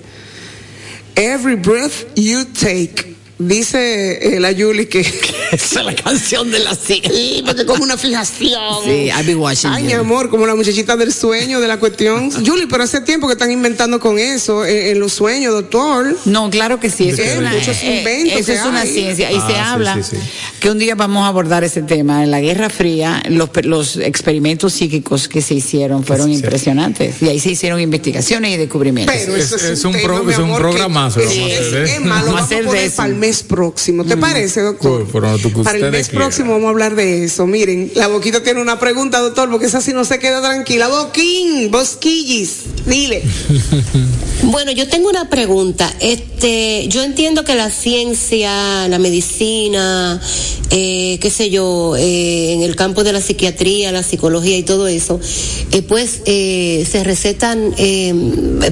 [1.15, 3.17] Every breath you take.
[3.39, 5.01] Dice eh, la Yuli que
[5.53, 7.11] Esa es la canción de la silla.
[7.11, 8.85] Sí, porque como una fijación.
[8.85, 9.87] Sí, I'll be watching Ay, you.
[9.89, 12.31] mi amor, como la muchachita del sueño, de la cuestión.
[12.45, 16.17] Julie, pero hace tiempo que están inventando con eso, eh, en los sueños, doctor.
[16.25, 17.09] No, claro que sí.
[17.11, 19.31] Eso es una, muchos eh, inventos eso que es una ciencia.
[19.33, 20.17] Y Ah, se sí, habla sí, sí.
[20.61, 22.23] que un día vamos a abordar ese tema.
[22.25, 27.23] En la Guerra Fría, los, los experimentos psíquicos que se hicieron fueron impresionantes.
[27.23, 29.15] Y ahí se hicieron investigaciones y descubrimientos.
[29.17, 31.41] Pero Es- eso es, es un, un tema, pro- es un amor, programazo, que- vamos
[31.43, 31.95] a es- ¿eh?
[31.97, 32.97] es más, lo Vamos a hacer de poner eso.
[32.97, 34.05] para el mes próximo.
[34.05, 35.07] ¿Te parece, doctor?
[35.39, 37.47] Que Para el mes próximo vamos a hablar de eso.
[37.47, 40.89] Miren, la boquita tiene una pregunta, doctor, porque esa sí no se queda tranquila.
[40.89, 42.65] Boquín, bosquillis.
[42.87, 43.23] Dile.
[44.43, 45.93] Bueno, yo tengo una pregunta.
[45.99, 50.21] Este, yo entiendo que la ciencia, la medicina,
[50.71, 54.89] eh, qué sé yo, eh, en el campo de la psiquiatría, la psicología y todo
[54.89, 55.19] eso,
[55.73, 58.15] eh, pues eh, se recetan eh,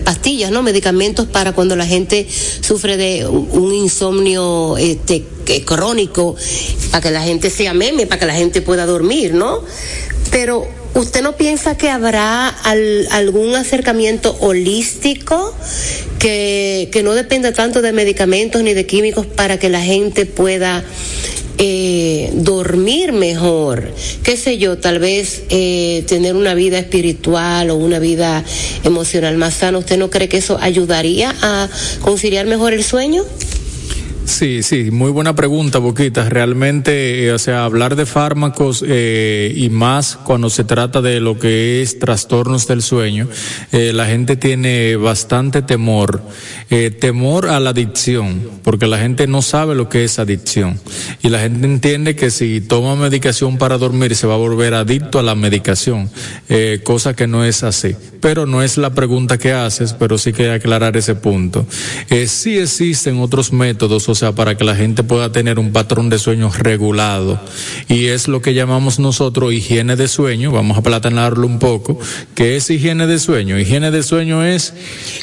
[0.04, 0.62] pastillas, ¿no?
[0.62, 2.26] Medicamentos para cuando la gente
[2.60, 5.24] sufre de un insomnio este,
[5.64, 6.36] crónico,
[6.90, 9.62] para que la gente sea meme, para que la gente pueda dormir, ¿no?
[10.30, 15.54] Pero ¿usted no piensa que habrá al- algún acercamiento holístico
[16.18, 20.82] que, que no dependa tanto de medicamentos ni de químicos para que la gente pueda
[21.58, 23.92] eh, dormir mejor?
[24.24, 24.78] ¿Qué sé yo?
[24.78, 28.42] Tal vez eh, tener una vida espiritual o una vida
[28.82, 29.78] emocional más sana.
[29.78, 31.68] ¿Usted no cree que eso ayudaría a
[32.00, 33.24] conciliar mejor el sueño?
[34.26, 36.28] Sí, sí, muy buena pregunta, Boquita.
[36.28, 41.38] Realmente, eh, o sea, hablar de fármacos eh, y más cuando se trata de lo
[41.38, 43.28] que es trastornos del sueño,
[43.70, 46.22] eh, la gente tiene bastante temor,
[46.98, 50.80] temor a la adicción, porque la gente no sabe lo que es adicción
[51.22, 55.18] y la gente entiende que si toma medicación para dormir se va a volver adicto
[55.18, 56.10] a la medicación,
[56.82, 57.94] cosa que no es así.
[58.20, 61.66] Pero no es la pregunta que haces, pero sí que aclarar ese punto.
[62.26, 66.20] Sí existen otros métodos, o sea, para que la gente pueda tener un patrón de
[66.20, 67.40] sueño regulado.
[67.88, 70.52] Y es lo que llamamos nosotros higiene de sueño.
[70.52, 71.98] Vamos a platanarlo un poco.
[72.36, 73.58] ¿Qué es higiene de sueño?
[73.58, 74.72] Higiene de sueño es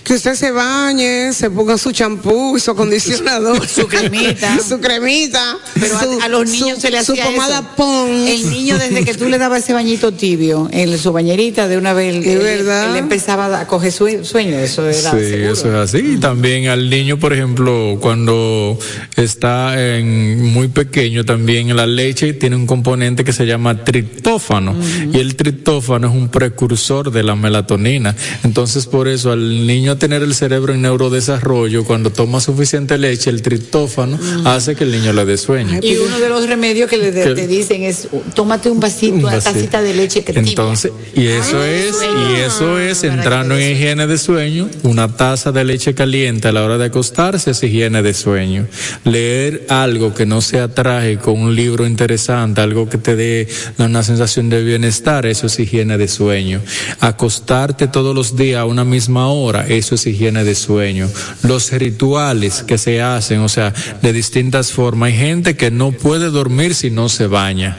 [0.03, 4.59] Que usted se bañe, se ponga su champú, su acondicionador, Su cremita.
[4.67, 5.57] su cremita.
[5.79, 7.67] Pero a- su- a, los niños su- se le su hacía pomada eso.
[7.77, 8.29] Pons.
[8.29, 11.93] El niño desde que tú le dabas ese bañito tibio en su bañerita de una
[11.93, 12.91] vez, él, verdad.
[12.91, 15.53] él empezaba a coger sue- sueño, eso era Sí, seguro.
[15.53, 16.13] eso es así.
[16.15, 18.77] Y también al niño, por ejemplo, cuando
[19.15, 24.75] está en muy pequeño, también la leche tiene un componente que se llama triptófano.
[25.13, 28.15] Y el triptófano es un precursor de la melatonina.
[28.43, 33.41] Entonces, por eso, al niño tener el cerebro en neurodesarrollo, cuando toma suficiente leche, el
[33.41, 35.79] triptófano hace que el niño le dé sueño.
[35.81, 39.13] Y uno de los remedios que le de- Que- te dicen es tómate un vasito,
[39.15, 40.31] Un una tacita de leche que.
[40.37, 41.95] Entonces, y eso es,
[42.31, 46.63] y eso es entrando en higiene de sueño, una taza de leche caliente a la
[46.63, 48.67] hora de acostarse es higiene de sueño.
[49.03, 54.49] Leer algo que no sea trágico, un libro interesante, algo que te dé una sensación
[54.49, 56.61] de bienestar, eso es higiene de sueño.
[56.99, 61.09] Acostarte todos los días a una misma hora, eso es higiene de sueño.
[61.43, 65.11] Los rituales que se hacen, o sea, de distintas formas.
[65.11, 67.77] Hay gente que no puede dormir si no se baña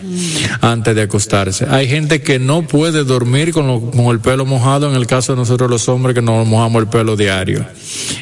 [0.60, 1.66] antes de acostarse.
[1.68, 5.70] Hay gente que no puede dormir con, el pelo mojado, en el caso de nosotros
[5.70, 7.64] los hombres que nos mojamos el pelo diario.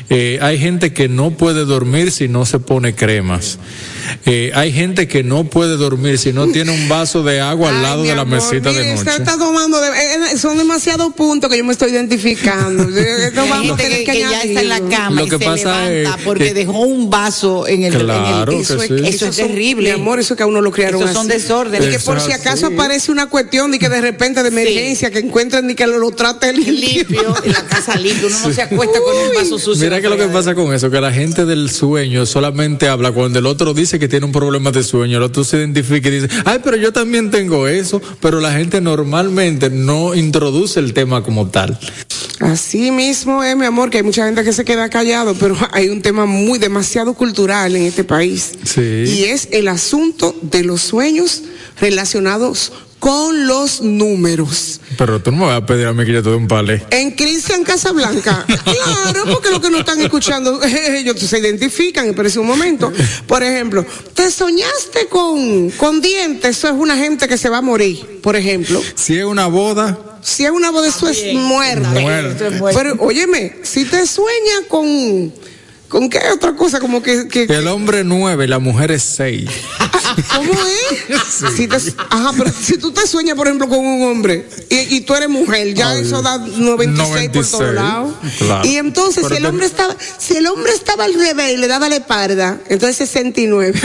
[0.09, 3.59] Eh, hay gente que no puede dormir si no se pone cremas.
[4.27, 7.77] Eh, hay gente que no puede dormir si no tiene un vaso de agua al
[7.77, 9.11] Ay, lado de la amor, mesita mire, de noche.
[9.11, 12.83] está tomando, de- eh, eh, son demasiados puntos que yo me estoy identificando.
[12.85, 15.31] Hay vamos a gente tener que, que que ya está en la cama Lo y
[15.31, 18.67] que se pasa levanta es porque que- dejó un vaso en el, Claro en el
[18.67, 18.95] que eso, sí.
[18.95, 19.89] es, eso es son- terrible.
[19.95, 21.41] Mi amor, eso que a uno lo criaron Esos son así.
[21.41, 21.89] desórdenes.
[21.89, 24.49] Y que por Eso si es acaso aparece una cuestión y que de repente de
[24.49, 26.73] emergencia, que encuentren y que lo, lo trate limpio.
[26.73, 29.85] limpio, en la casa limpio, uno no se acuesta con el vaso sucio.
[29.85, 32.50] Mira que lo que pasa con eso, que la gente del sueño solamente
[32.89, 36.09] habla cuando el otro dice que tiene un problema de sueño, el otro se identifica
[36.09, 40.93] y dice, ay, pero yo también tengo eso, pero la gente normalmente no introduce el
[40.93, 41.79] tema como tal.
[42.41, 45.89] Así mismo es, mi amor, que hay mucha gente que se queda callado, pero hay
[45.89, 48.53] un tema muy demasiado cultural en este país.
[48.65, 48.81] Sí.
[48.81, 51.43] Y es el asunto de los sueños
[51.81, 54.81] relacionados con los números.
[54.97, 56.85] Pero tú no me vas a pedir a mí que yo te dé un palé.
[56.91, 62.39] En Cristian Casablanca, claro, porque los que no están escuchando, ellos se identifican por ese
[62.39, 62.93] un momento.
[63.27, 67.63] Por ejemplo, te soñaste con, con dientes, eso es una gente que se va a
[67.63, 68.81] morir, por ejemplo.
[68.95, 72.01] Si es una boda, Si es una boda, eso es muerte.
[72.01, 72.61] Muerte.
[72.75, 75.33] Pero, óyeme, si te sueña con,
[75.91, 76.81] ¿con qué otra cosa?
[76.81, 79.51] Como que, que- el hombre nueve y la mujer es seis.
[80.35, 81.55] ¿cómo es?
[81.57, 81.77] Si te-
[82.11, 85.29] ajá, pero si tú te sueñas, por ejemplo, con un hombre y, y tú eres
[85.29, 88.15] mujer, ya Ay, eso da 96, por todos 96, lados.
[88.39, 88.69] claro.
[88.69, 91.57] Y entonces, Pero si el te- hombre estaba, si el hombre estaba al revés y
[91.59, 93.73] le daba la espalda, entonces 69.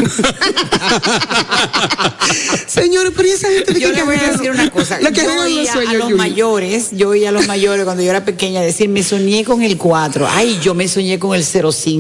[2.68, 4.99] Señores, pero ¿y esa gente de Yo qué le voy a decir una cosa.
[4.99, 8.03] Lo que yo arreglan los oía a los mayores, yo oía a los mayores cuando
[8.03, 10.27] yo era pequeña decir, me soñé con el 4.
[10.30, 11.94] Ay, yo me soñé con el 05.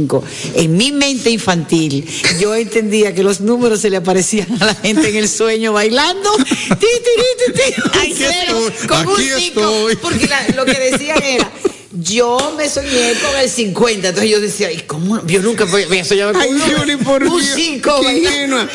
[0.55, 2.05] En mi mente infantil,
[2.39, 6.29] yo entendía que los números se le aparecían a la gente en el sueño bailando.
[6.35, 9.95] Ti, ti, ti, ti, ti, un Aquí cero estoy, con un aquí cinco, estoy.
[9.97, 11.51] Porque la- lo que decían era
[12.01, 15.25] Yo me soñé con el 50, entonces yo decía, ¿y cómo?
[15.25, 16.79] Yo nunca voy a soñar con Ay, un número.
[16.79, 18.67] Yuri, por un Dios, 5, qué ingenua.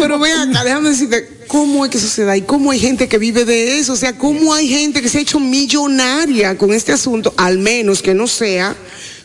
[0.00, 2.36] Pero ve acá, déjame decirte, ¿cómo es que eso se da?
[2.36, 3.92] ¿Y cómo hay gente que vive de eso?
[3.92, 7.32] O sea, ¿cómo hay gente que se ha hecho millonaria con este asunto?
[7.36, 8.74] Al menos que no sea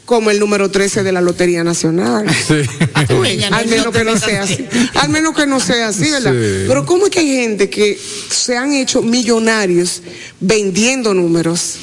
[0.10, 2.26] como el número 13 de la Lotería Nacional.
[3.10, 3.24] No,
[3.56, 4.66] al menos que no sea así.
[4.96, 6.32] Al menos que no sea así, ¿verdad?
[6.34, 6.66] Sí.
[6.68, 7.98] Pero ¿cómo es que hay gente que
[8.30, 10.02] se han hecho millonarios
[10.40, 11.76] vendiendo números?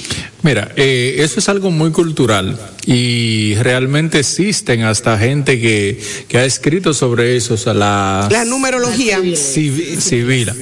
[0.43, 6.45] Mira, eh, eso es algo muy cultural y realmente existen hasta gente que, que ha
[6.45, 9.19] escrito sobre eso, o sea, la, La numerología.
[9.21, 10.53] civi- civil.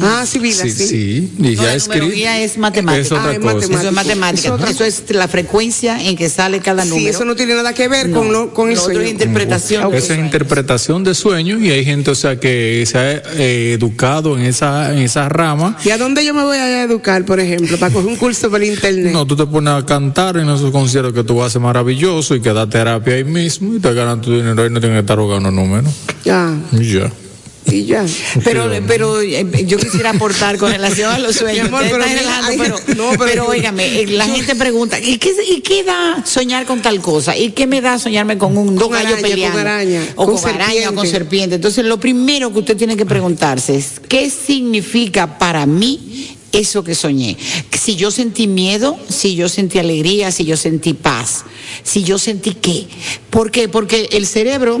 [0.00, 0.86] Ah, civil, Sí, sí.
[0.86, 3.00] sí, y No, ya la numerología es matemática.
[3.02, 3.44] Es otra Ah, cosa.
[3.46, 3.78] matemática.
[3.80, 4.48] Eso es matemática.
[4.48, 7.00] Es otra- Eso es la frecuencia en que sale cada número.
[7.00, 8.18] Sí, eso no tiene nada que ver No.
[8.18, 9.00] con, lo, con el sueño.
[9.00, 9.90] es interpretación.
[9.90, 13.72] de Esa es interpretación de sueños y hay gente, o sea, que se ha eh,
[13.74, 15.76] educado en esa, en esa rama.
[15.84, 18.62] ¿Y a dónde yo me voy a educar, por ejemplo, para coger un curso por
[18.62, 19.12] internet?
[19.12, 22.34] No, tú te pones a cantar en esos conciertos que tú vas a hacer maravilloso
[22.36, 25.00] y que da terapia ahí mismo y te ganas tu dinero y no tienes que
[25.00, 25.92] estar jugando números.
[26.24, 27.10] Ya, ya.
[27.66, 28.04] Y ya.
[28.44, 31.62] Pero, pero eh, yo quisiera aportar con relación a los sueños.
[31.62, 35.18] Mi amor, Usted pero hay- pero, no, pero óigame, eh, la yo- gente pregunta, ¿y
[35.18, 37.36] qué, ¿y qué da soñar con tal cosa?
[37.36, 39.58] ¿Y qué me da soñarme con un dos Con araña, peleando?
[39.58, 41.10] con araña, o con con, araña o con serpiente.
[41.10, 41.54] serpiente.
[41.56, 46.94] Entonces, lo primero que usted tiene que preguntarse es, ¿qué significa para mí eso que
[46.94, 47.36] soñé?
[47.78, 51.44] Si yo sentí miedo, si yo sentí alegría, si yo sentí paz,
[51.84, 52.86] si yo sentí qué.
[53.30, 53.68] ¿Por qué?
[53.68, 54.80] Porque el cerebro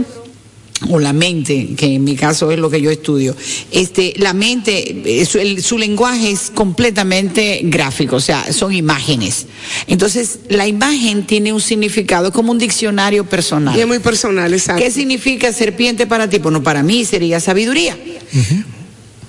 [0.88, 3.36] o la mente, que en mi caso es lo que yo estudio,
[3.70, 9.46] este, la mente, su, el- su lenguaje es completamente gráfico, o sea, son imágenes.
[9.86, 13.76] Entonces, la imagen tiene un significado como un diccionario personal.
[13.76, 14.82] Y es muy personal, exacto.
[14.82, 16.38] ¿Qué significa serpiente para ti?
[16.38, 17.96] Bueno, para mí sería sabiduría.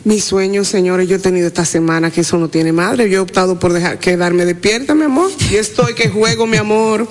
[0.03, 3.07] Mis sueños, señores, yo he tenido esta semana que eso no tiene madre.
[3.09, 5.29] Yo he optado por dejar quedarme despierta, mi amor.
[5.51, 7.07] Yo estoy que juego, mi amor,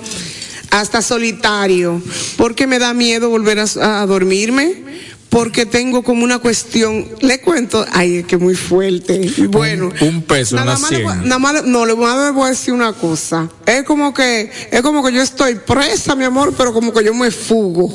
[0.71, 2.01] hasta solitario.
[2.37, 4.75] Porque me da miedo volver a, a dormirme.
[5.31, 9.31] Porque tengo como una cuestión, le cuento, ay, es que muy fuerte.
[9.47, 12.25] Bueno, Un- un peso, nada una más, le nada más le- no, le voy a
[12.25, 13.49] le voy a decir una cosa.
[13.65, 17.13] Es como que, es como que yo estoy presa, mi amor, pero como que yo
[17.13, 17.93] me fugo.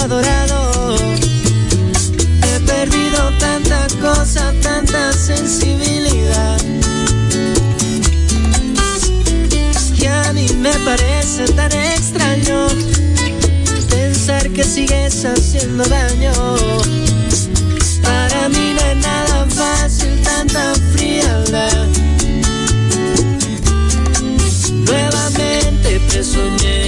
[0.00, 0.06] He
[2.60, 6.56] perdido tanta cosa, tanta sensibilidad.
[9.96, 12.68] Y a mí me parece tan extraño
[13.90, 16.32] pensar que sigues haciendo daño.
[18.00, 21.88] Para mí no es nada fácil tanta frialdad.
[24.86, 26.87] Nuevamente te soñé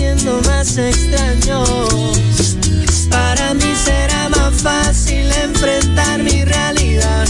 [0.00, 2.56] Haciendo más extraños.
[3.10, 7.28] Para mí será más fácil enfrentar mi realidad.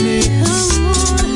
[0.00, 1.26] Mi amor,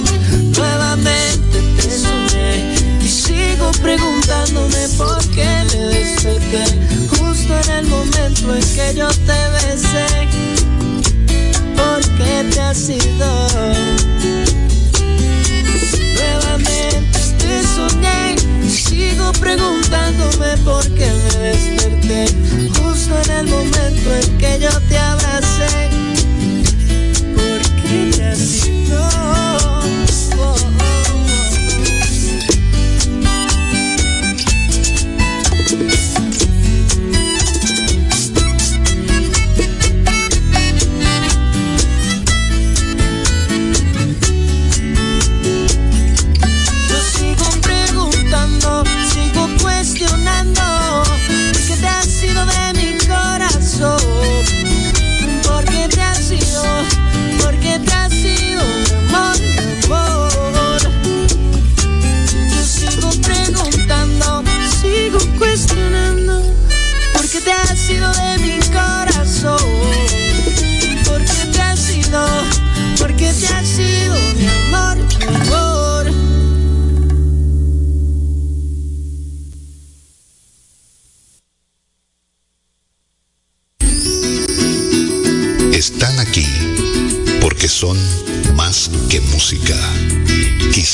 [0.56, 6.64] nuevamente te soñé y sigo preguntándome por qué me desperté
[7.08, 9.08] justo en el momento en que yo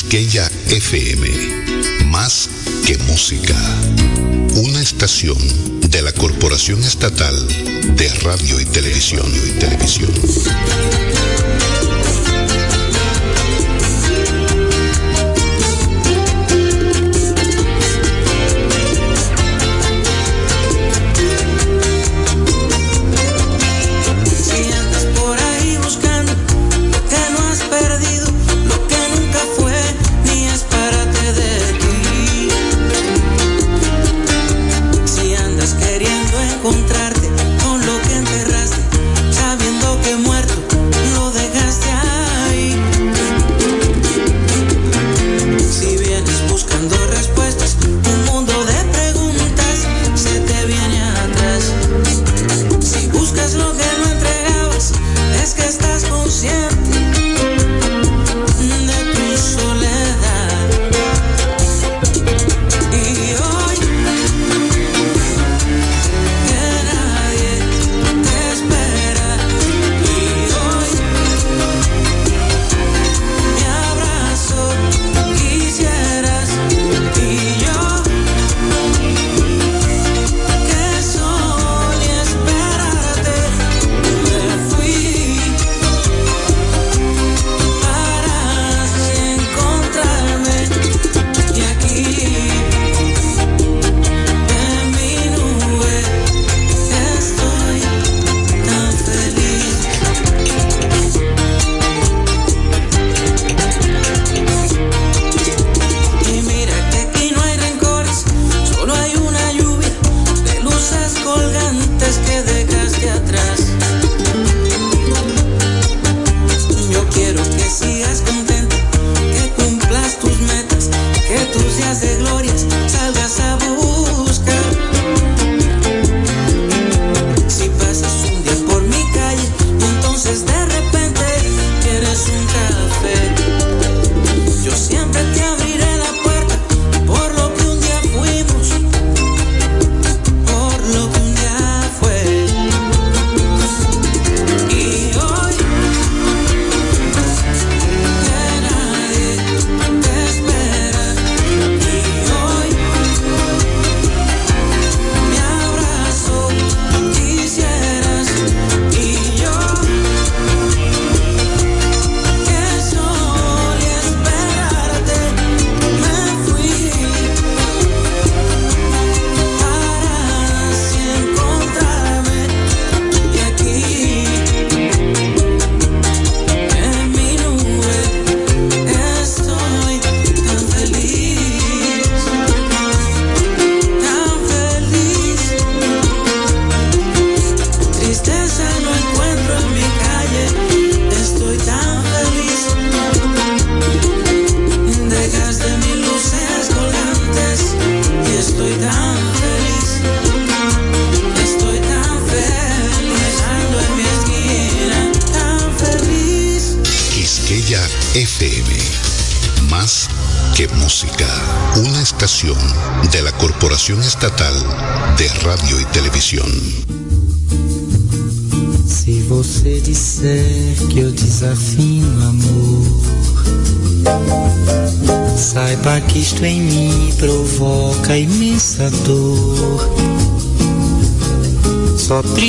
[0.08, 2.48] Quisqueya FM, más
[2.86, 3.54] que música.
[4.54, 5.36] Una estación
[5.90, 7.36] de la Corporación Estatal
[7.94, 10.10] de Radio y Televisión y Televisión.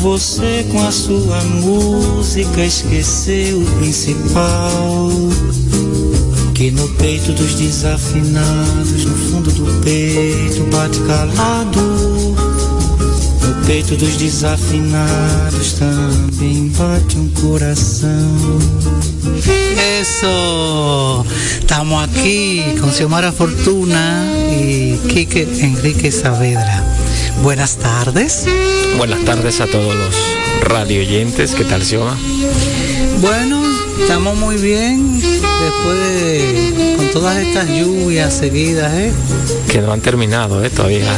[0.00, 5.10] Você com a sua música esqueceu o principal.
[6.54, 11.80] Que no peito dos desafinados, no fundo do peito, bate calado.
[11.80, 18.58] No peito dos desafinados também bate um coração.
[20.00, 21.24] Eso,
[21.58, 26.97] estamos aquí con Xiomara Fortuna y Quique Enrique Saavedra.
[27.42, 28.46] Buenas tardes.
[28.96, 30.14] Buenas tardes a todos los
[30.62, 31.54] radio oyentes.
[31.54, 32.16] ¿Qué tal, Xioma?
[33.20, 33.62] Bueno,
[34.00, 39.12] estamos muy bien después de con todas estas lluvias seguidas, ¿eh?
[39.70, 40.70] Que no han terminado, ¿eh?
[40.70, 41.12] Todavía.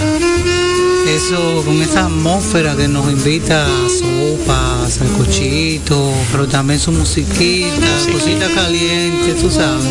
[1.08, 7.86] Eso, con esa atmósfera que nos invita a sopas, al cochito, pero también su musiquita,
[8.12, 9.84] cosita caliente, tú sabes.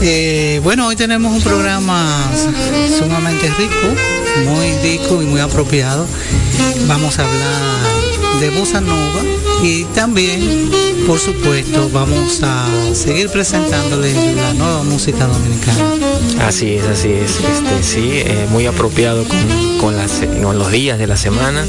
[0.00, 2.30] Eh, bueno, hoy tenemos un programa
[2.98, 3.94] sumamente rico,
[4.44, 6.06] muy rico y muy apropiado.
[6.86, 9.20] Vamos a hablar de bossa nova
[9.62, 10.70] y también,
[11.06, 15.94] por supuesto, vamos a seguir presentándoles la nueva música dominicana.
[16.46, 17.40] Así es, así es.
[17.40, 21.64] Este, sí, eh, muy apropiado con, con, las, con los días de la semana.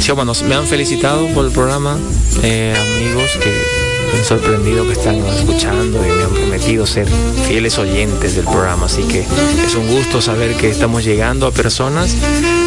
[0.00, 1.96] Xioma, nos, me han felicitado por el programa,
[2.42, 3.87] eh, amigos que
[4.24, 7.08] sorprendido que están escuchando y me han prometido ser
[7.46, 8.86] fieles oyentes del programa.
[8.86, 9.20] Así que
[9.64, 12.14] es un gusto saber que estamos llegando a personas,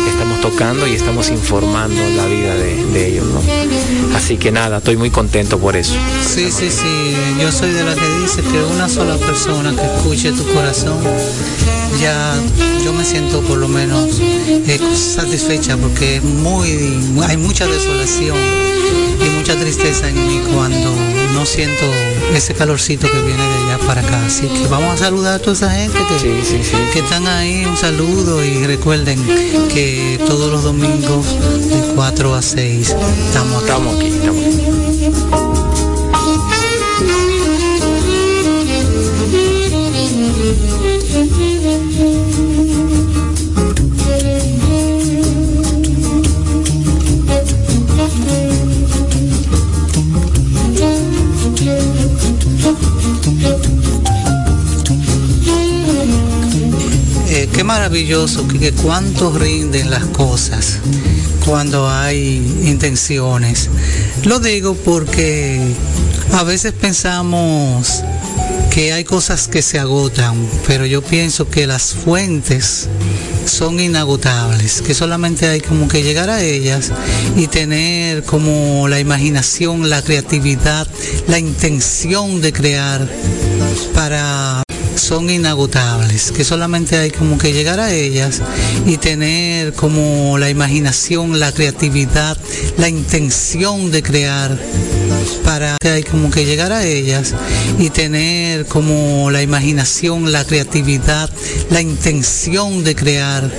[0.08, 3.26] estamos tocando y estamos informando la vida de, de ellos.
[3.26, 3.42] ¿no?
[4.16, 5.94] Así que nada, estoy muy contento por eso.
[6.28, 7.16] Sí, sí, sí.
[7.40, 11.00] Yo soy de la que dice que una sola persona que escuche tu corazón,
[12.02, 12.36] ya
[12.84, 18.38] yo me siento por lo menos eh, satisfecha porque es muy, hay mucha desolación
[19.26, 20.92] y mucha tristeza en mí cuando
[21.34, 21.86] no siento
[22.34, 24.26] ese calorcito que viene de allá para acá.
[24.26, 27.66] Así que vamos a saludar a toda esa gente que, que están ahí.
[27.66, 29.20] Un saludo y recuerden
[29.74, 31.26] que todos los domingos
[31.70, 32.96] de 4 a 6
[33.28, 33.66] estamos aquí.
[33.66, 34.71] Estamos aquí, estamos aquí.
[57.62, 60.80] Qué maravilloso, que, que cuánto rinden las cosas
[61.46, 63.70] cuando hay intenciones.
[64.24, 65.62] Lo digo porque
[66.34, 68.02] a veces pensamos
[68.72, 72.90] que hay cosas que se agotan, pero yo pienso que las fuentes
[73.46, 76.92] son inagotables, que solamente hay como que llegar a ellas
[77.38, 80.88] y tener como la imaginación, la creatividad,
[81.28, 83.08] la intención de crear
[83.94, 84.64] para
[85.12, 88.42] son inagotables, que solamente hay como que llegar a ellas
[88.86, 92.38] y tener como la imaginación, la creatividad,
[92.78, 94.58] la intención de crear
[95.44, 97.34] para hay como que llegar a ellas
[97.78, 101.30] y tener como la imaginación, la creatividad,
[101.70, 103.52] la intención de crear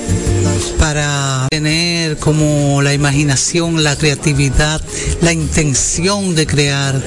[0.79, 4.81] para tener como la imaginación, la creatividad,
[5.21, 7.01] la intención de crear,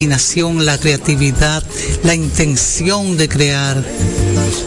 [0.00, 1.62] imaginación, la creatividad,
[2.04, 3.84] la intención de crear,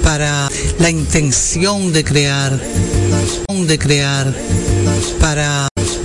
[0.03, 0.49] para
[0.80, 2.60] la intención de crear,
[3.68, 4.34] de crear,
[5.19, 5.70] para